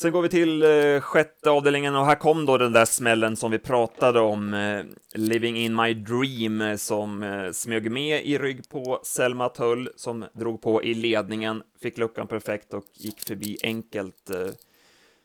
Sen 0.00 0.12
går 0.12 0.22
vi 0.22 0.28
till 0.28 0.62
eh, 0.62 1.00
sjätte 1.00 1.50
avdelningen 1.50 1.96
och 1.96 2.06
här 2.06 2.14
kom 2.14 2.46
då 2.46 2.58
den 2.58 2.72
där 2.72 2.84
smällen 2.84 3.36
som 3.36 3.50
vi 3.50 3.58
pratade 3.58 4.20
om, 4.20 4.54
eh, 4.54 4.84
Living 5.14 5.56
in 5.56 5.76
my 5.76 5.94
dream, 5.94 6.60
eh, 6.60 6.76
som 6.76 7.22
eh, 7.22 7.52
smög 7.52 7.90
med 7.90 8.24
i 8.24 8.38
rygg 8.38 8.68
på 8.68 9.00
Selma 9.02 9.48
Tull, 9.48 9.90
som 9.96 10.24
drog 10.32 10.62
på 10.62 10.82
i 10.82 10.94
ledningen, 10.94 11.62
fick 11.82 11.98
luckan 11.98 12.26
perfekt 12.26 12.74
och 12.74 12.84
gick 12.92 13.20
förbi 13.20 13.56
enkelt. 13.62 14.30
Eh, 14.30 14.50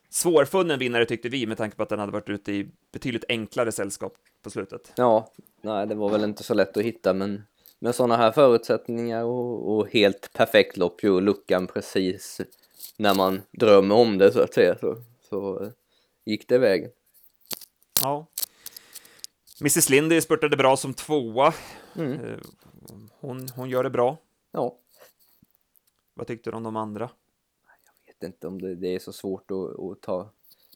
svårfunnen 0.09 0.79
vinnare 0.79 1.05
tyckte 1.05 1.29
vi, 1.29 1.47
med 1.47 1.57
tanke 1.57 1.77
på 1.77 1.83
att 1.83 1.89
den 1.89 1.99
hade 1.99 2.11
varit 2.11 2.29
ute 2.29 2.51
i 2.51 2.69
betydligt 2.91 3.25
enklare 3.29 3.71
sällskap 3.71 4.13
på 4.43 4.49
slutet. 4.49 4.93
Ja, 4.95 5.31
nej, 5.61 5.87
det 5.87 5.95
var 5.95 6.09
väl 6.09 6.23
inte 6.23 6.43
så 6.43 6.53
lätt 6.53 6.77
att 6.77 6.83
hitta, 6.83 7.13
men 7.13 7.43
med 7.79 7.95
sådana 7.95 8.17
här 8.17 8.31
förutsättningar 8.31 9.23
och, 9.23 9.75
och 9.75 9.89
helt 9.93 10.33
perfekt 10.33 10.77
lopp 10.77 11.03
ju 11.03 11.21
luckan 11.21 11.67
precis 11.67 12.41
när 12.97 13.15
man 13.15 13.41
drömmer 13.51 13.95
om 13.95 14.17
det 14.17 14.31
så 14.31 14.41
att 14.41 14.53
säga, 14.53 14.77
så, 14.77 14.97
så 15.29 15.63
eh, 15.63 15.69
gick 16.25 16.47
det 16.49 16.57
vägen. 16.57 16.91
Ja. 18.01 18.25
Mrs 19.61 19.89
Lindy 19.89 20.21
spurtade 20.21 20.57
bra 20.57 20.77
som 20.77 20.93
tvåa. 20.93 21.53
Mm. 21.95 22.19
Eh, 22.19 22.39
hon, 23.19 23.49
hon 23.55 23.69
gör 23.69 23.83
det 23.83 23.89
bra. 23.89 24.17
Ja, 24.51 24.79
Vad 26.13 26.27
tyckte 26.27 26.51
du 26.51 26.57
om 26.57 26.63
de 26.63 26.75
andra? 26.75 27.09
vet 28.19 28.23
inte 28.23 28.47
om 28.47 28.61
det, 28.61 28.75
det 28.75 28.87
är 28.87 28.99
så 28.99 29.13
svårt 29.13 29.51
att, 29.51 29.79
att 29.79 30.01
ta, 30.01 30.29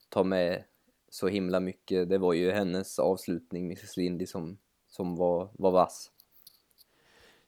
ta 0.09 0.23
med 0.23 0.63
så 1.09 1.27
himla 1.27 1.59
mycket. 1.59 2.09
Det 2.09 2.17
var 2.17 2.33
ju 2.33 2.51
hennes 2.51 2.99
avslutning, 2.99 3.65
Mrs 3.65 3.97
Lindy, 3.97 4.25
som, 4.25 4.57
som 4.87 5.15
var, 5.15 5.49
var 5.53 5.71
vass. 5.71 6.11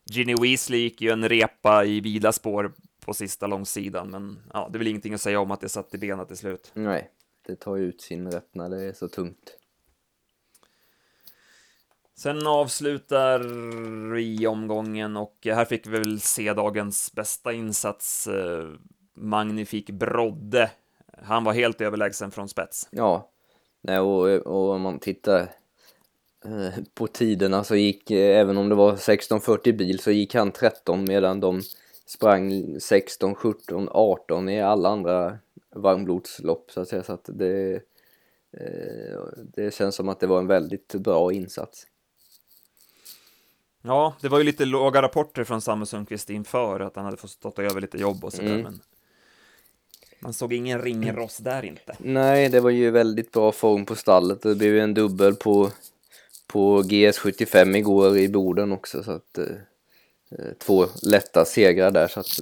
Ginny 0.05 0.35
Weasley 0.35 0.79
gick 0.79 1.01
ju 1.01 1.09
en 1.09 1.29
repa 1.29 1.85
i 1.85 1.99
vida 1.99 2.31
spår 2.31 2.73
på 3.05 3.13
sista 3.13 3.47
långsidan, 3.47 4.09
men 4.09 4.39
ja, 4.53 4.69
det 4.71 4.77
är 4.77 4.79
väl 4.79 4.87
ingenting 4.87 5.13
att 5.13 5.21
säga 5.21 5.39
om 5.39 5.51
att 5.51 5.61
det 5.61 5.69
satt 5.69 5.93
i 5.93 5.97
benen 5.97 6.27
till 6.27 6.37
slut. 6.37 6.71
Nej, 6.73 7.11
det 7.47 7.55
tar 7.55 7.75
ju 7.75 7.83
ut 7.83 8.01
sin 8.01 8.31
rätt 8.31 8.55
när 8.55 8.69
det 8.69 8.83
är 8.83 8.93
så 8.93 9.07
tungt. 9.07 9.57
Sen 12.15 12.47
avslutar 12.47 13.39
vi 14.13 14.47
omgången 14.47 15.17
och 15.17 15.37
här 15.45 15.65
fick 15.65 15.87
vi 15.87 15.91
väl 15.91 16.19
se 16.19 16.53
dagens 16.53 17.13
bästa 17.13 17.53
insats, 17.53 18.27
eh, 18.27 18.69
Magnifik 19.13 19.89
Brodde. 19.89 20.71
Han 21.23 21.43
var 21.43 21.53
helt 21.53 21.81
överlägsen 21.81 22.31
från 22.31 22.49
spets. 22.49 22.87
Ja, 22.91 23.29
nej, 23.81 23.99
och, 23.99 24.27
och 24.27 24.71
om 24.71 24.81
man 24.81 24.99
tittar 24.99 25.39
eh, 26.45 26.83
på 26.93 27.07
tiderna 27.07 27.63
så 27.63 27.75
gick, 27.75 28.11
eh, 28.11 28.39
även 28.39 28.57
om 28.57 28.69
det 28.69 28.75
var 28.75 28.95
16.40 28.95 29.71
bil, 29.77 29.99
så 29.99 30.11
gick 30.11 30.35
han 30.35 30.51
13 30.51 31.05
medan 31.05 31.39
de 31.39 31.61
sprang 32.13 32.79
16, 32.79 33.35
17, 33.35 33.89
18 33.91 34.49
i 34.49 34.61
alla 34.61 34.89
andra 34.89 35.37
varmblodslopp 35.75 36.71
så 36.71 36.81
att 36.81 36.87
säga. 36.87 37.03
Så 37.03 37.13
att 37.13 37.29
det, 37.33 37.73
eh, 38.57 39.21
det 39.53 39.73
känns 39.73 39.95
som 39.95 40.09
att 40.09 40.19
det 40.19 40.27
var 40.27 40.39
en 40.39 40.47
väldigt 40.47 40.93
bra 40.95 41.33
insats. 41.33 41.87
Ja, 43.81 44.15
det 44.21 44.29
var 44.29 44.37
ju 44.37 44.43
lite 44.43 44.65
låga 44.65 45.01
rapporter 45.01 45.43
från 45.43 45.61
Samu 45.61 45.85
Sundqvist 45.85 46.29
inför 46.29 46.79
att 46.79 46.95
han 46.95 47.05
hade 47.05 47.17
fått 47.17 47.29
stått 47.31 47.59
över 47.59 47.81
lite 47.81 47.97
jobb 47.97 48.23
och 48.25 48.33
sådär, 48.33 48.49
Mm. 48.49 48.61
men 48.63 48.79
man 50.19 50.33
såg 50.33 50.53
ingen 50.53 50.81
ringrost 50.81 51.43
där 51.43 51.65
inte. 51.65 51.95
Nej, 51.99 52.49
det 52.49 52.59
var 52.59 52.69
ju 52.69 52.91
väldigt 52.91 53.31
bra 53.31 53.51
form 53.51 53.85
på 53.85 53.95
stallet. 53.95 54.41
Det 54.41 54.55
blev 54.55 54.73
ju 54.73 54.79
en 54.79 54.93
dubbel 54.93 55.35
på, 55.35 55.69
på 56.47 56.81
GS75 56.81 57.75
igår 57.77 58.17
i 58.17 58.29
Boden 58.29 58.71
också. 58.71 59.03
Så 59.03 59.11
att, 59.11 59.37
eh, 59.37 59.45
två 60.57 60.85
lätta 61.03 61.45
segrar 61.45 61.91
där. 61.91 62.07
Så 62.07 62.19
att 62.19 62.39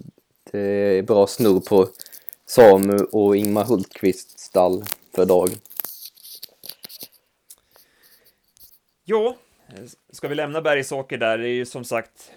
det 0.51 0.59
är 0.59 1.01
bra 1.01 1.27
snurr 1.27 1.59
på 1.59 1.87
Samu 2.45 2.97
och 3.11 3.35
Ingmar 3.35 3.63
Hultqvist 3.63 4.39
stall 4.39 4.83
för 5.15 5.25
dagen. 5.25 5.55
Ja, 9.05 9.35
ska 10.11 10.27
vi 10.27 10.35
lämna 10.35 10.61
Bergsåker 10.61 11.17
där? 11.17 11.37
Det 11.37 11.47
är 11.47 11.53
ju 11.53 11.65
som 11.65 11.83
sagt, 11.83 12.31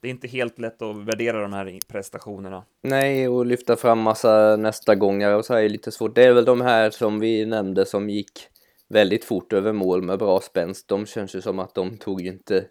det 0.00 0.08
är 0.08 0.10
inte 0.10 0.28
helt 0.28 0.58
lätt 0.58 0.82
att 0.82 0.96
värdera 0.96 1.42
de 1.42 1.52
här 1.52 1.78
prestationerna. 1.88 2.64
Nej, 2.82 3.28
och 3.28 3.46
lyfta 3.46 3.76
fram 3.76 3.98
massa 4.00 4.56
nästa 4.56 4.94
gångar 4.94 5.32
och 5.32 5.44
så 5.44 5.54
här 5.54 5.62
är 5.62 5.68
lite 5.68 5.92
svårt. 5.92 6.14
Det 6.14 6.24
är 6.24 6.32
väl 6.32 6.44
de 6.44 6.60
här 6.60 6.90
som 6.90 7.20
vi 7.20 7.46
nämnde 7.46 7.86
som 7.86 8.10
gick 8.10 8.48
väldigt 8.88 9.24
fort 9.24 9.52
över 9.52 9.72
mål 9.72 10.02
med 10.02 10.18
bra 10.18 10.40
spänst. 10.40 10.88
De 10.88 11.06
känns 11.06 11.34
ju 11.34 11.40
som 11.40 11.58
att 11.58 11.74
de 11.74 11.96
tog 11.96 12.20
ju 12.20 12.28
inte 12.28 12.64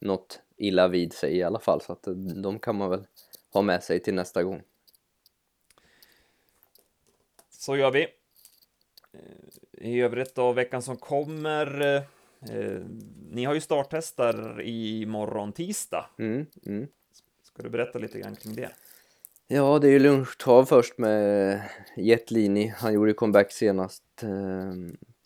något 0.00 0.40
illa 0.62 0.88
vid 0.88 1.12
sig 1.12 1.36
i 1.36 1.42
alla 1.42 1.58
fall. 1.58 1.80
Så 1.80 1.92
att 1.92 2.08
de 2.42 2.58
kan 2.58 2.76
man 2.76 2.90
väl 2.90 3.06
ha 3.52 3.62
med 3.62 3.82
sig 3.82 4.00
till 4.00 4.14
nästa 4.14 4.42
gång. 4.42 4.62
Så 7.50 7.76
gör 7.76 7.90
vi. 7.90 8.02
Eh, 9.12 9.88
I 9.90 10.00
övrigt 10.00 10.34
då, 10.34 10.52
veckan 10.52 10.82
som 10.82 10.96
kommer. 10.96 11.96
eh, 11.96 12.02
Eh, 12.50 12.80
ni 13.30 13.44
har 13.44 13.54
ju 13.54 13.60
starttestar 13.60 14.62
i 14.62 15.06
morgon 15.06 15.52
tisdag. 15.52 16.06
Mm, 16.18 16.46
mm. 16.66 16.88
Ska 17.42 17.62
du 17.62 17.70
berätta 17.70 17.98
lite 17.98 18.18
grann 18.18 18.36
kring 18.36 18.54
det? 18.54 18.70
Ja, 19.46 19.78
det 19.78 19.88
är 19.88 19.92
ju 19.92 19.98
lunchtrav 19.98 20.64
först 20.64 20.98
med 20.98 21.60
Jetlini. 21.96 22.66
Han 22.76 22.92
gjorde 22.94 23.12
comeback 23.12 23.52
senast. 23.52 24.02
Eh, 24.22 24.72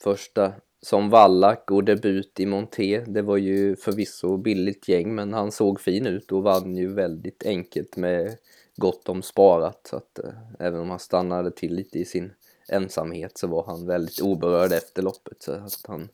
första 0.02 0.52
som 0.87 1.11
vallack 1.11 1.71
och 1.71 1.85
debut 1.85 2.40
i 2.40 2.47
Monté. 2.47 3.05
Det 3.07 3.23
var 3.23 3.37
ju 3.37 3.76
förvisso 3.76 4.37
billigt 4.37 4.88
gäng 4.88 5.14
men 5.14 5.35
han 5.35 5.52
såg 5.52 5.81
fin 5.81 6.07
ut 6.07 6.33
och 6.33 6.43
vann 6.43 6.76
ju 6.76 6.93
väldigt 6.93 7.47
enkelt 7.47 7.97
med 7.97 8.37
gott 8.76 9.09
om 9.09 9.23
sparat. 9.23 9.87
Så 9.90 9.97
att 9.97 10.19
eh, 10.19 10.31
även 10.59 10.81
om 10.81 10.90
han 10.90 10.99
stannade 10.99 11.50
till 11.50 11.75
lite 11.75 11.99
i 11.99 12.05
sin 12.05 12.33
ensamhet 12.69 13.38
så 13.38 13.47
var 13.47 13.64
han 13.64 13.87
väldigt 13.87 14.21
oberörd 14.21 14.73
efter 14.73 15.02
loppet. 15.02 15.43
Så 15.43 15.52
att 15.52 15.85
han, 15.88 16.09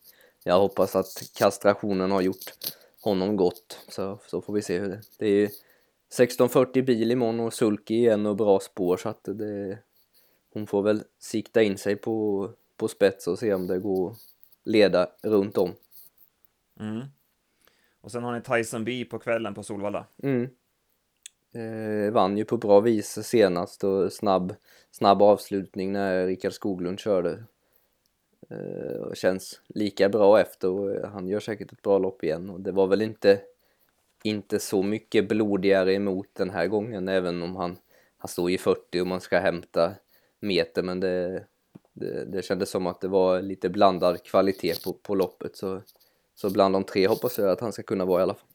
jag 0.44 0.58
hoppas 0.58 0.96
att 0.96 1.22
kastrationen 1.34 2.10
har 2.10 2.20
gjort 2.20 2.52
honom 3.00 3.36
gott. 3.36 3.78
Så, 3.88 4.18
så 4.26 4.42
får 4.42 4.52
vi 4.52 4.62
se 4.62 4.78
hur 4.78 4.88
det... 4.88 5.00
Det 5.18 5.26
är 5.26 5.36
ju 5.36 5.44
1640 5.44 6.82
bil 6.82 7.10
imorgon 7.10 7.40
och 7.40 7.54
sulky 7.54 7.94
igen 7.94 8.26
och 8.26 8.36
bra 8.36 8.60
spår 8.60 8.96
så 8.96 9.08
att 9.08 9.24
det... 9.24 9.78
Hon 10.52 10.66
får 10.66 10.82
väl 10.82 11.02
sikta 11.18 11.62
in 11.62 11.78
sig 11.78 11.96
på, 11.96 12.50
på 12.76 12.88
spets 12.88 13.26
och 13.26 13.38
se 13.38 13.54
om 13.54 13.66
det 13.66 13.78
går 13.78 14.16
leda 14.64 15.08
runt 15.22 15.58
om. 15.58 15.74
Mm. 16.80 17.02
Och 18.00 18.12
sen 18.12 18.24
har 18.24 18.32
ni 18.32 18.40
Tyson 18.40 18.84
B 18.84 19.04
på 19.10 19.18
kvällen 19.18 19.54
på 19.54 19.62
Solvalla. 19.62 20.06
Mm. 20.22 20.48
Eh, 21.54 22.12
vann 22.12 22.36
ju 22.36 22.44
på 22.44 22.56
bra 22.56 22.80
vis 22.80 23.18
senast 23.22 23.84
och 23.84 24.12
snabb, 24.12 24.54
snabb 24.90 25.22
avslutning 25.22 25.92
när 25.92 26.26
Rickard 26.26 26.52
Skoglund 26.52 27.00
körde. 27.00 27.44
Eh, 28.50 28.96
och 28.96 29.16
känns 29.16 29.60
lika 29.66 30.08
bra 30.08 30.40
efter 30.40 30.68
och 30.68 31.08
han 31.08 31.28
gör 31.28 31.40
säkert 31.40 31.72
ett 31.72 31.82
bra 31.82 31.98
lopp 31.98 32.24
igen 32.24 32.50
och 32.50 32.60
det 32.60 32.72
var 32.72 32.86
väl 32.86 33.02
inte, 33.02 33.40
inte 34.22 34.58
så 34.58 34.82
mycket 34.82 35.28
blodigare 35.28 35.94
emot 35.94 36.28
den 36.32 36.50
här 36.50 36.66
gången 36.66 37.08
även 37.08 37.42
om 37.42 37.56
han, 37.56 37.78
han 38.18 38.28
står 38.28 38.50
i 38.50 38.58
40 38.58 39.00
och 39.00 39.06
man 39.06 39.20
ska 39.20 39.38
hämta 39.38 39.94
meter 40.40 40.82
men 40.82 41.00
det, 41.00 41.44
det, 41.92 42.24
det 42.24 42.42
kändes 42.44 42.70
som 42.70 42.86
att 42.86 43.00
det 43.00 43.08
var 43.08 43.42
lite 43.42 43.68
blandad 43.68 44.22
kvalitet 44.22 44.74
på, 44.84 44.92
på 44.92 45.14
loppet 45.14 45.56
så, 45.56 45.80
så 46.34 46.50
bland 46.50 46.74
de 46.74 46.84
tre 46.84 47.06
hoppas 47.06 47.38
jag 47.38 47.48
att 47.48 47.60
han 47.60 47.72
ska 47.72 47.82
kunna 47.82 48.04
vara 48.04 48.20
i 48.20 48.22
alla 48.22 48.34
fall. 48.34 48.48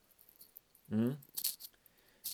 Mm. 0.92 1.14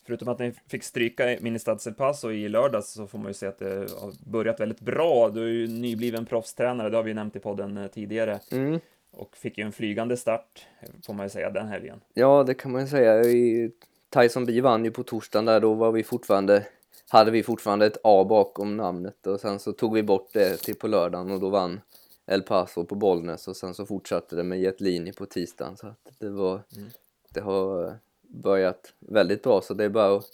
Förutom 0.05 0.27
att 0.27 0.39
ni 0.39 0.53
fick 0.67 0.83
stryka 0.83 1.37
Ministad 1.41 1.79
El 1.87 1.93
Paso 1.93 2.31
i 2.31 2.49
lördags 2.49 2.93
så 2.93 3.07
får 3.07 3.17
man 3.17 3.27
ju 3.27 3.33
säga 3.33 3.49
att 3.49 3.59
det 3.59 3.91
har 4.01 4.31
börjat 4.31 4.59
väldigt 4.59 4.79
bra. 4.79 5.29
Du 5.29 5.43
är 5.43 5.51
ju 5.51 5.67
nybliven 5.67 6.25
proffstränare, 6.25 6.89
det 6.89 6.97
har 6.97 7.03
vi 7.03 7.09
ju 7.09 7.15
nämnt 7.15 7.35
i 7.35 7.39
podden 7.39 7.77
eh, 7.77 7.87
tidigare. 7.87 8.39
Mm. 8.51 8.79
Och 9.11 9.37
fick 9.37 9.57
ju 9.57 9.63
en 9.63 9.71
flygande 9.71 10.17
start, 10.17 10.67
får 11.05 11.13
man 11.13 11.25
ju 11.25 11.29
säga, 11.29 11.49
den 11.49 11.67
helgen. 11.67 12.01
Ja, 12.13 12.43
det 12.43 12.53
kan 12.53 12.71
man 12.71 12.81
ju 12.81 12.87
säga. 12.87 13.23
I 13.23 13.71
Tyson 14.09 14.45
B 14.45 14.61
vann 14.61 14.85
ju 14.85 14.91
på 14.91 15.03
torsdagen 15.03 15.45
där, 15.45 15.59
då 15.59 15.73
var 15.73 15.91
vi 15.91 16.03
fortfarande, 16.03 16.65
hade 17.09 17.31
vi 17.31 17.43
fortfarande 17.43 17.85
ett 17.85 17.97
A 18.03 18.25
bakom 18.29 18.77
namnet 18.77 19.27
och 19.27 19.39
sen 19.39 19.59
så 19.59 19.71
tog 19.73 19.93
vi 19.93 20.03
bort 20.03 20.29
det 20.33 20.57
till 20.57 20.75
på 20.75 20.87
lördagen 20.87 21.31
och 21.31 21.39
då 21.39 21.49
vann 21.49 21.81
El 22.25 22.41
Paso 22.41 22.85
på 22.85 22.95
Bollnäs 22.95 23.47
och 23.47 23.55
sen 23.57 23.73
så 23.73 23.85
fortsatte 23.85 24.35
det 24.35 24.43
med 24.43 24.59
Jetlini 24.61 25.13
på 25.13 25.25
tisdagen 25.25 25.77
så 25.77 25.87
att 25.87 26.11
det 26.19 26.29
var, 26.29 26.61
Mm. 26.77 26.89
det 27.29 27.39
har 27.41 27.95
börjat 28.21 28.93
väldigt 28.99 29.43
bra 29.43 29.61
så 29.61 29.73
det 29.73 29.83
är 29.83 29.89
bara 29.89 30.17
att 30.17 30.25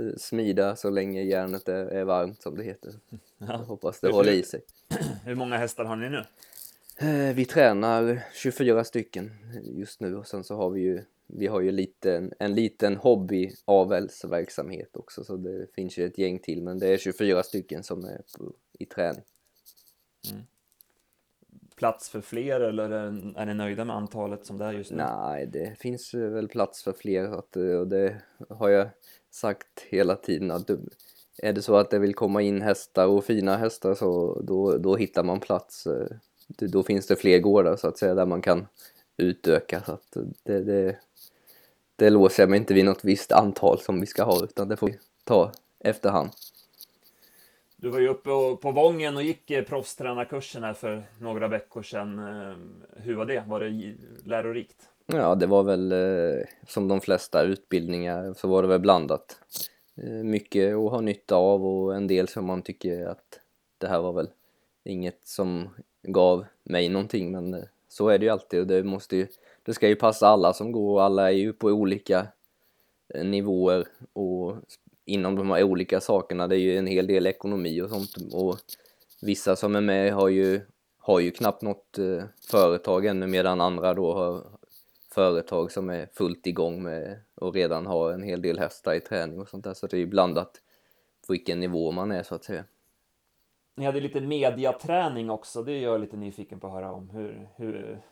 eh, 0.00 0.16
smida 0.18 0.76
så 0.76 0.90
länge 0.90 1.22
järnet 1.22 1.68
är, 1.68 1.84
är 1.86 2.04
varmt 2.04 2.42
som 2.42 2.56
det 2.56 2.62
heter. 2.64 2.92
Jag 3.38 3.58
hoppas 3.58 4.00
det 4.00 4.06
Hur- 4.06 4.14
håller 4.14 4.32
i 4.32 4.42
sig. 4.42 4.62
Hur 5.24 5.34
många 5.34 5.56
hästar 5.56 5.84
har 5.84 5.96
ni 5.96 6.08
nu? 6.10 6.24
Eh, 7.00 7.34
Vi 7.34 7.44
tränar 7.44 8.22
24 8.34 8.84
stycken 8.84 9.30
just 9.62 10.00
nu 10.00 10.16
och 10.16 10.26
sen 10.26 10.44
så 10.44 10.56
har 10.56 10.70
vi 10.70 10.80
ju 10.80 11.02
vi 11.28 11.46
har 11.46 11.60
ju 11.60 11.70
lite, 11.70 12.30
en 12.38 12.54
liten 12.54 12.96
hobby 12.96 13.50
avelsverksamhet 13.64 14.96
också 14.96 15.24
så 15.24 15.36
det 15.36 15.66
finns 15.74 15.98
ju 15.98 16.06
ett 16.06 16.18
gäng 16.18 16.38
till 16.38 16.62
men 16.62 16.78
det 16.78 16.88
är 16.88 16.98
24 16.98 17.42
stycken 17.42 17.82
som 17.82 18.04
är 18.04 18.22
på, 18.38 18.52
i 18.78 18.86
träning. 18.86 19.22
Plats 21.76 22.08
för 22.08 22.20
fler 22.20 22.60
eller 22.60 22.90
är 22.90 23.32
är 23.36 23.46
ni 23.46 23.54
nöjda 23.54 23.84
med 23.84 23.96
antalet 23.96 24.46
som 24.46 24.58
det 24.58 24.64
är 24.64 24.72
just 24.72 24.90
nu? 24.90 24.96
Nej, 24.96 25.46
det 25.46 25.78
finns 25.78 26.14
väl 26.14 26.48
plats 26.48 26.82
för 26.82 26.92
fler 26.92 27.24
att, 27.24 27.56
och 27.56 27.88
det 27.88 28.22
har 28.48 28.68
jag 28.68 28.88
sagt 29.30 29.80
hela 29.88 30.16
tiden 30.16 30.50
att 30.50 30.66
du, 30.66 30.78
är 31.42 31.52
det 31.52 31.62
så 31.62 31.76
att 31.76 31.90
det 31.90 31.98
vill 31.98 32.14
komma 32.14 32.42
in 32.42 32.62
hästar 32.62 33.06
och 33.06 33.24
fina 33.24 33.56
hästar 33.56 33.94
så 33.94 34.40
då, 34.40 34.78
då 34.78 34.96
hittar 34.96 35.24
man 35.24 35.40
plats. 35.40 35.86
eh, 35.86 36.06
Då 36.46 36.82
finns 36.82 37.06
det 37.06 37.16
fler 37.16 37.38
gårdar 37.38 37.76
så 37.76 37.88
att 37.88 37.98
säga 37.98 38.14
där 38.14 38.26
man 38.26 38.42
kan 38.42 38.66
utöka 39.16 39.82
så 39.86 39.92
att 39.92 40.16
det, 40.42 40.64
det, 40.64 40.98
det 41.98 42.10
låser 42.10 42.42
jag 42.42 42.50
mig 42.50 42.58
inte 42.58 42.74
vid 42.74 42.84
något 42.84 43.04
visst 43.04 43.32
antal 43.32 43.80
som 43.80 44.00
vi 44.00 44.06
ska 44.06 44.24
ha 44.24 44.44
utan 44.44 44.68
det 44.68 44.76
får 44.76 44.86
vi 44.86 44.98
ta 45.24 45.52
efterhand. 45.80 46.30
Du 47.76 47.88
var 47.88 47.98
ju 47.98 48.08
uppe 48.08 48.30
på 48.62 48.72
Vången 48.74 49.16
och 49.16 49.22
gick 49.22 49.50
eh, 49.50 49.64
proffstränarkursen 49.64 50.62
här 50.62 50.74
för 50.74 51.02
några 51.18 51.48
veckor 51.48 51.82
sedan. 51.82 52.18
Eh, 52.18 52.56
Hur 53.02 53.14
var 53.14 53.26
det? 53.26 53.44
Var 53.46 53.60
det 53.60 53.94
lärorikt? 54.24 54.76
Ja, 55.06 55.34
det 55.34 55.46
var 55.46 55.62
väl 55.62 55.92
eh, 55.92 56.44
som 56.66 56.88
de 56.88 57.00
flesta 57.00 57.42
utbildningar 57.42 58.34
så 58.34 58.48
var 58.48 58.62
det 58.62 58.68
väl 58.68 58.80
blandat. 58.80 59.40
Mycket 60.24 60.74
att 60.74 60.90
ha 60.90 61.00
nytta 61.00 61.36
av 61.36 61.66
och 61.66 61.94
en 61.96 62.06
del 62.06 62.28
som 62.28 62.44
man 62.46 62.62
tycker 62.62 63.06
att 63.06 63.40
det 63.78 63.86
här 63.86 64.00
var 64.00 64.12
väl 64.12 64.28
inget 64.84 65.20
som 65.22 65.68
gav 66.02 66.44
mig 66.62 66.88
någonting 66.88 67.32
men 67.32 67.64
så 67.88 68.08
är 68.08 68.18
det 68.18 68.24
ju 68.24 68.30
alltid 68.30 68.60
och 68.60 68.66
det 68.66 68.82
måste 68.84 69.16
ju, 69.16 69.26
det 69.68 69.74
ska 69.74 69.88
ju 69.88 69.96
passa 69.96 70.28
alla 70.28 70.52
som 70.52 70.72
går 70.72 70.92
och 70.92 71.02
alla 71.02 71.32
är 71.32 71.36
ju 71.36 71.52
på 71.52 71.68
olika 71.68 72.26
eh, 73.14 73.24
nivåer 73.24 73.86
och 74.12 74.56
inom 75.04 75.36
de 75.36 75.50
här 75.50 75.62
olika 75.62 76.00
sakerna 76.00 76.46
det 76.46 76.56
är 76.56 76.60
ju 76.60 76.78
en 76.78 76.86
hel 76.86 77.06
del 77.06 77.26
ekonomi 77.26 77.82
och 77.82 77.90
sånt 77.90 78.34
och 78.34 78.56
vissa 79.22 79.56
som 79.56 79.76
är 79.76 79.80
med 79.80 80.12
har 80.12 80.28
ju 80.28 80.60
har 80.98 81.20
ju 81.20 81.30
knappt 81.30 81.62
något 81.62 81.98
eh, 81.98 82.24
företag 82.50 83.06
ännu 83.06 83.26
medan 83.26 83.60
andra 83.60 83.94
då 83.94 84.14
har 84.14 84.44
företag 85.14 85.72
som 85.72 85.90
är 85.90 86.08
fullt 86.14 86.46
igång 86.46 86.82
med 86.82 87.20
och 87.34 87.54
redan 87.54 87.86
har 87.86 88.12
en 88.12 88.22
hel 88.22 88.42
del 88.42 88.58
hästar 88.58 88.94
i 88.94 89.00
träning 89.00 89.40
och 89.40 89.48
sånt 89.48 89.64
där 89.64 89.74
så 89.74 89.86
det 89.86 89.96
är 89.96 90.00
ju 90.00 90.06
blandat 90.06 90.52
på 91.26 91.32
vilken 91.32 91.60
nivå 91.60 91.92
man 91.92 92.12
är 92.12 92.22
så 92.22 92.34
att 92.34 92.44
säga. 92.44 92.64
Ni 93.76 93.84
hade 93.84 94.00
lite 94.00 94.20
mediaträning 94.20 95.30
också, 95.30 95.62
det 95.62 95.72
är 95.72 95.82
jag 95.82 96.00
lite 96.00 96.16
nyfiken 96.16 96.60
på 96.60 96.66
att 96.66 96.72
höra 96.72 96.92
om. 96.92 97.10
Hur, 97.10 97.48
hur, 97.56 98.02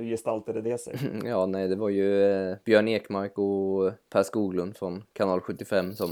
hur 0.00 0.10
gestaltade 0.10 0.62
det 0.62 0.78
sig? 0.78 0.94
Ja, 1.24 1.46
nej, 1.46 1.68
det 1.68 1.76
var 1.76 1.88
ju 1.88 2.24
eh, 2.24 2.56
Björn 2.64 2.88
Ekmark 2.88 3.38
och 3.38 3.92
Per 4.10 4.22
Skoglund 4.22 4.76
från 4.76 5.02
kanal 5.12 5.40
75 5.40 5.94
som, 5.94 6.10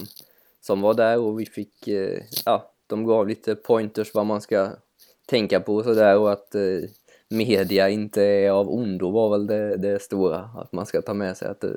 som 0.60 0.80
var 0.80 0.94
där 0.94 1.18
och 1.18 1.40
vi 1.40 1.46
fick, 1.46 1.88
eh, 1.88 2.22
ja, 2.44 2.72
de 2.86 3.06
gav 3.06 3.28
lite 3.28 3.54
pointers 3.54 4.14
vad 4.14 4.26
man 4.26 4.40
ska 4.40 4.70
tänka 5.26 5.60
på 5.60 5.74
och 5.74 5.84
sådär 5.84 6.18
och 6.18 6.32
att 6.32 6.54
eh, 6.54 6.80
media 7.28 7.88
inte 7.88 8.22
är 8.22 8.50
av 8.50 8.70
ondo 8.70 9.10
var 9.10 9.30
väl 9.30 9.46
det, 9.46 9.76
det 9.76 10.02
stora 10.02 10.38
att 10.38 10.72
man 10.72 10.86
ska 10.86 11.02
ta 11.02 11.14
med 11.14 11.36
sig 11.36 11.48
att 11.48 11.64
eh, 11.64 11.70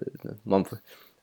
man 0.43 0.65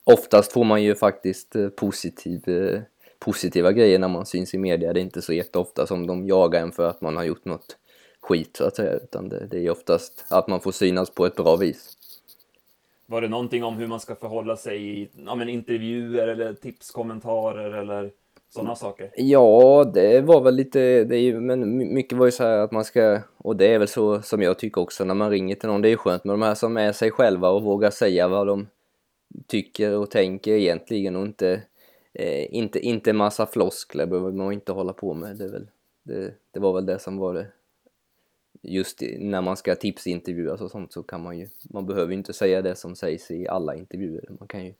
oftast 0.04 0.52
får 0.52 0.64
man 0.64 0.82
ju 0.82 0.94
faktiskt 0.94 1.56
eh, 1.56 1.68
positiv, 1.68 2.48
eh, 2.48 2.80
positiva 3.18 3.72
grejer 3.72 3.98
när 3.98 4.08
man 4.08 4.26
syns 4.26 4.54
i 4.54 4.58
media. 4.58 4.92
Det 4.92 5.00
är 5.00 5.02
inte 5.02 5.22
så 5.22 5.32
jätteofta 5.32 5.86
som 5.86 6.06
de 6.06 6.26
jagar 6.26 6.62
en 6.62 6.72
för 6.72 6.88
att 6.88 7.00
man 7.00 7.16
har 7.16 7.24
gjort 7.24 7.44
något 7.44 7.76
skit 8.20 8.56
så 8.56 8.64
att 8.64 8.76
säga 8.76 8.92
utan 8.92 9.28
det, 9.28 9.46
det 9.50 9.66
är 9.66 9.70
oftast 9.70 10.24
att 10.28 10.48
man 10.48 10.60
får 10.60 10.72
synas 10.72 11.10
på 11.10 11.26
ett 11.26 11.36
bra 11.36 11.56
vis. 11.56 11.98
Var 13.06 13.20
det 13.20 13.28
någonting 13.28 13.64
om 13.64 13.76
hur 13.76 13.86
man 13.86 14.00
ska 14.00 14.14
förhålla 14.14 14.56
sig 14.56 15.00
i 15.00 15.08
ja, 15.26 15.34
men 15.34 15.48
intervjuer 15.48 16.28
eller 16.28 16.54
tipskommentarer 16.54 17.70
eller 17.70 18.10
sådana 18.48 18.74
saker? 18.74 19.10
Ja, 19.16 19.90
det 19.94 20.20
var 20.20 20.40
väl 20.40 20.54
lite, 20.54 21.04
det 21.04 21.16
är 21.16 21.20
ju, 21.20 21.40
men 21.40 21.78
mycket 21.94 22.18
var 22.18 22.26
ju 22.26 22.32
så 22.32 22.44
här 22.44 22.58
att 22.58 22.72
man 22.72 22.84
ska, 22.84 23.20
och 23.36 23.56
det 23.56 23.74
är 23.74 23.78
väl 23.78 23.88
så 23.88 24.22
som 24.22 24.42
jag 24.42 24.58
tycker 24.58 24.80
också 24.80 25.04
när 25.04 25.14
man 25.14 25.30
ringer 25.30 25.54
till 25.54 25.68
någon, 25.68 25.82
det 25.82 25.88
är 25.88 25.90
ju 25.90 25.96
skönt 25.96 26.24
med 26.24 26.32
de 26.32 26.42
här 26.42 26.54
som 26.54 26.76
är 26.76 26.92
sig 26.92 27.10
själva 27.10 27.48
och 27.48 27.62
vågar 27.62 27.90
säga 27.90 28.28
vad 28.28 28.46
de 28.46 28.66
tycker 29.46 29.96
och 29.96 30.10
tänker 30.10 30.52
egentligen 30.52 31.16
och 31.16 31.26
inte, 31.26 31.62
eh, 32.12 32.54
inte, 32.54 32.78
inte 32.80 33.12
massa 33.12 33.46
floskler 33.46 34.06
behöver 34.06 34.32
man 34.32 34.52
inte 34.52 34.72
hålla 34.72 34.92
på 34.92 35.14
med. 35.14 35.36
Det, 35.36 35.48
väl, 35.48 35.66
det, 36.02 36.34
det 36.50 36.60
var 36.60 36.72
väl 36.72 36.86
det 36.86 36.98
som 36.98 37.18
var 37.18 37.34
det 37.34 37.46
just 38.62 39.02
när 39.18 39.40
man 39.40 39.56
ska 39.56 39.74
tipsintervjuas 39.74 40.60
och 40.60 40.70
sånt 40.70 40.92
så 40.92 41.02
kan 41.02 41.22
man 41.22 41.38
ju, 41.38 41.48
man 41.62 41.86
behöver 41.86 42.12
inte 42.12 42.32
säga 42.32 42.62
det 42.62 42.76
som 42.76 42.96
sägs 42.96 43.30
i 43.30 43.48
alla 43.48 43.74
intervjuer. 43.74 44.28
Man 44.38 44.48
kan 44.48 44.64
ju 44.64 44.74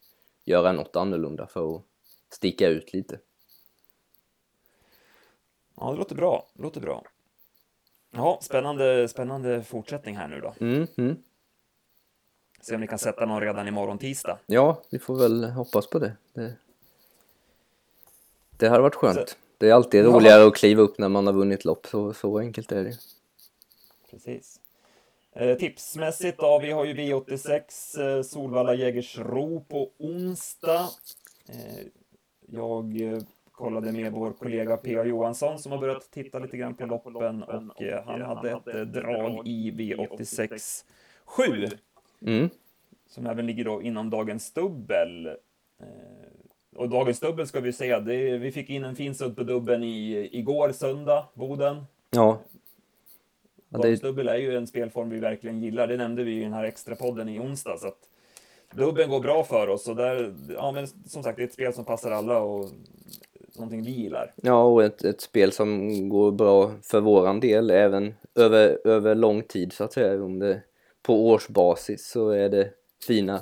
göra 0.45 0.73
något 0.73 0.97
annorlunda 0.97 1.47
för 1.47 1.77
att 1.77 1.83
sticka 2.31 2.69
ut 2.69 2.93
lite. 2.93 3.19
Ja, 5.77 5.93
det 5.93 5.99
låter 5.99 6.15
bra. 6.15 6.47
Det 6.55 6.63
låter 6.63 6.81
bra. 6.81 7.05
Ja, 8.11 8.39
spännande, 8.43 9.09
spännande 9.09 9.63
fortsättning 9.63 10.17
här 10.17 10.29
nu 10.29 10.41
då. 10.41 10.55
Mm, 10.61 10.87
mm. 10.97 11.17
Se 12.61 12.75
om 12.75 12.81
ni 12.81 12.87
kan 12.87 12.99
sätta 12.99 13.27
någon 13.27 13.41
redan 13.41 13.69
imorgon 13.69 13.99
tisdag. 13.99 14.39
Ja, 14.47 14.83
vi 14.91 14.99
får 14.99 15.19
väl 15.19 15.45
hoppas 15.45 15.87
på 15.87 15.99
det. 15.99 16.17
Det, 16.33 16.53
det 18.57 18.69
hade 18.69 18.83
varit 18.83 18.95
skönt. 18.95 19.29
Så, 19.29 19.37
det 19.59 19.69
är 19.69 19.75
alltid 19.75 20.05
roligare 20.05 20.43
ja. 20.43 20.49
att 20.49 20.57
kliva 20.57 20.83
upp 20.83 20.99
när 20.99 21.09
man 21.09 21.27
har 21.27 21.35
vunnit 21.35 21.65
lopp, 21.65 21.87
så, 21.87 22.13
så 22.13 22.39
enkelt 22.39 22.73
är 22.73 22.85
det. 22.85 22.99
Precis. 24.11 24.61
Eh, 25.33 25.57
tipsmässigt 25.57 26.39
då, 26.39 26.59
vi 26.59 26.71
har 26.71 26.85
ju 26.85 26.95
V86 26.95 28.01
eh, 28.01 28.23
Solvalla 28.23 28.75
Jägersro 28.75 29.61
på 29.61 29.91
onsdag. 29.99 30.89
Eh, 31.49 31.87
jag 32.47 33.01
eh, 33.01 33.19
kollade 33.53 33.93
med 33.93 34.13
vår 34.13 34.33
kollega 34.33 34.77
P.A. 34.77 35.05
Johansson 35.05 35.59
som 35.59 35.73
har 35.73 35.79
börjat 35.79 36.11
titta 36.11 36.39
lite 36.39 36.57
grann 36.57 36.75
på 36.75 36.87
loppen 36.87 37.43
och 37.43 37.83
eh, 37.83 38.05
han 38.07 38.23
hade 38.23 38.51
ett 38.51 38.75
eh, 38.75 38.81
drag 38.81 39.49
i 39.49 39.71
V86 39.71 40.85
7. 41.25 41.67
Mm. 42.27 42.49
Som 43.07 43.27
även 43.27 43.47
ligger 43.47 43.65
då 43.65 43.83
inom 43.83 44.11
dagens 44.11 44.53
dubbel. 44.53 45.37
Och 46.77 46.89
dagens 46.89 47.21
dubbel 47.21 47.47
ska 47.47 47.61
vi 47.61 47.73
säga, 47.73 48.01
det, 48.01 48.39
vi 48.39 48.53
fick 48.53 48.71
in 48.71 48.85
en 48.85 48.97
fin 48.97 49.15
sudd 49.15 49.37
på 49.37 49.43
dubben 49.43 49.85
i, 49.85 50.29
igår 50.33 50.73
söndag, 50.73 51.29
Boden. 51.35 51.85
Ja. 52.11 52.39
Dagens 53.69 54.01
dubbel 54.01 54.29
är 54.29 54.37
ju 54.37 54.57
en 54.57 54.67
spelform 54.67 55.11
vi 55.11 55.19
verkligen 55.19 55.63
gillar. 55.63 55.87
Det 55.87 55.97
nämnde 55.97 56.25
vi 56.25 56.41
i 56.41 56.43
den 56.43 56.53
här 56.53 56.65
extra 56.65 56.97
podden 56.97 57.29
i 57.29 57.39
onsdag. 57.39 57.79
Så 57.79 57.87
att 57.87 57.99
dubben 58.75 59.11
går 59.11 59.21
bra 59.21 59.45
för 59.45 59.69
oss 59.69 59.89
och 59.89 59.97
där, 59.97 60.35
ja 60.49 60.73
men 60.73 60.87
som 60.87 61.23
sagt, 61.23 61.37
det 61.37 61.43
är 61.43 61.47
ett 61.47 61.53
spel 61.53 61.73
som 61.73 61.85
passar 61.85 62.11
alla 62.11 62.41
och 62.41 62.71
någonting 63.57 63.83
vi 63.83 63.91
gillar. 63.91 64.35
Ja, 64.37 64.65
och 64.65 64.85
ett, 64.85 65.05
ett 65.05 65.21
spel 65.21 65.53
som 65.53 66.09
går 66.09 66.33
bra 66.33 66.73
för 66.83 67.01
våran 67.01 67.41
del 67.41 67.71
även 67.71 68.15
över, 68.35 68.79
över 68.85 69.15
lång 69.15 69.43
tid 69.43 69.73
så 69.73 69.85
att 69.85 69.93
säga. 69.93 70.25
Om 70.25 70.39
det 70.39 70.63
på 71.03 71.29
årsbasis 71.29 72.09
så 72.09 72.31
är 72.31 72.49
det 72.49 72.71
fina 73.07 73.41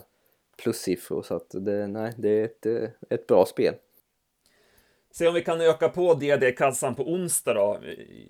plussiffror 0.62 1.22
så 1.22 1.36
att 1.36 1.50
det, 1.50 1.86
nej, 1.86 2.14
det 2.16 2.28
är 2.28 2.44
ett, 2.44 2.66
ett 3.10 3.26
bra 3.26 3.46
spel. 3.46 3.74
Se 5.18 5.28
om 5.28 5.34
vi 5.34 5.42
kan 5.42 5.60
öka 5.60 5.88
på 5.88 6.14
DD-kassan 6.14 6.94
på 6.94 7.12
onsdag 7.12 7.54
då, 7.54 7.78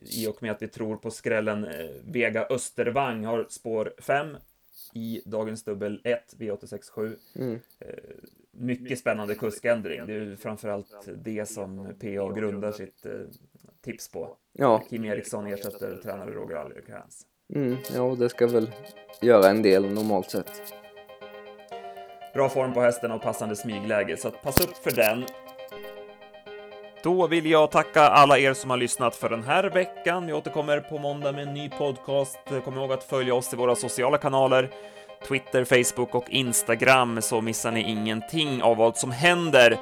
i 0.05 0.27
och 0.27 0.43
med 0.43 0.51
att 0.51 0.63
vi 0.63 0.69
tror 0.69 0.97
på 0.97 1.11
skrällen 1.11 1.65
eh, 1.65 1.87
Vega 2.05 2.47
Östervang 2.51 3.25
har 3.25 3.47
spår 3.49 3.93
5 3.99 4.37
i 4.95 5.23
dagens 5.25 5.65
dubbel 5.65 6.01
1 6.05 6.35
V867. 6.39 7.17
Mm. 7.37 7.61
Eh, 7.79 7.89
mycket 8.51 8.99
spännande 8.99 9.35
kuskändring. 9.35 10.07
Det 10.07 10.15
är 10.15 10.37
framförallt 10.37 11.09
det 11.25 11.49
som 11.49 11.95
PA 12.01 12.33
grundar 12.33 12.73
sitt 12.73 13.07
eh, 13.07 13.13
tips 13.85 14.11
på. 14.11 14.37
Ja. 14.53 14.83
Kim 14.91 15.05
Eriksson 15.05 15.47
ersätter 15.47 15.97
tränare 16.03 16.31
Roger 16.31 16.57
Allercrantz. 16.57 17.23
Mm, 17.55 17.77
ja, 17.95 18.17
det 18.19 18.29
ska 18.29 18.47
väl 18.47 18.71
göra 19.23 19.51
en 19.51 19.63
del 19.63 19.95
normalt 19.95 20.31
sett. 20.31 20.63
Bra 22.35 22.49
form 22.49 22.75
på 22.75 22.81
hästen 22.81 23.13
och 23.13 23.23
passande 23.23 23.57
smygläge, 23.57 24.17
så 24.17 24.31
pass 24.31 24.61
upp 24.61 24.77
för 24.77 24.91
den. 24.91 25.25
Då 27.07 27.27
vill 27.27 27.47
jag 27.47 27.71
tacka 27.71 28.03
alla 28.03 28.39
er 28.39 28.55
som 28.55 28.71
har 28.71 28.77
lyssnat 28.77 29.17
för 29.17 29.29
den 29.29 29.43
här 29.43 29.65
veckan. 29.65 30.27
Vi 30.27 30.33
återkommer 30.33 30.81
på 30.81 30.99
måndag 30.99 31.33
med 31.33 31.49
en 31.49 31.55
ny 31.55 31.69
podcast. 31.69 32.39
Kom 32.65 32.75
ihåg 32.75 32.93
att 32.93 33.05
följa 33.05 33.35
oss 33.35 33.53
i 33.53 33.57
våra 33.57 33.75
sociala 33.75 34.19
kanaler. 34.19 34.71
Twitter, 35.29 35.65
Facebook 35.65 36.15
och 36.15 36.31
Instagram 36.31 37.23
så 37.23 37.41
missar 37.41 37.73
ni 37.73 37.91
ingenting 37.91 38.63
av 38.63 38.77
vad 38.77 38.97
som 38.97 39.11
händer. 39.11 39.79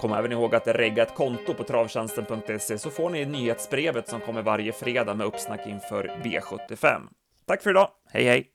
Kom 0.00 0.12
även 0.12 0.32
ihåg 0.32 0.54
att 0.54 0.66
regga 0.68 1.02
ett 1.02 1.14
konto 1.14 1.54
på 1.54 1.64
travtjänsten.se 1.64 2.78
så 2.78 2.90
får 2.90 3.10
ni 3.10 3.24
nyhetsbrevet 3.24 4.08
som 4.08 4.20
kommer 4.20 4.42
varje 4.42 4.72
fredag 4.72 5.14
med 5.14 5.26
uppsnack 5.26 5.66
inför 5.66 6.10
V75. 6.24 7.00
Tack 7.46 7.62
för 7.62 7.70
idag. 7.70 7.88
Hej 8.12 8.24
hej! 8.24 8.46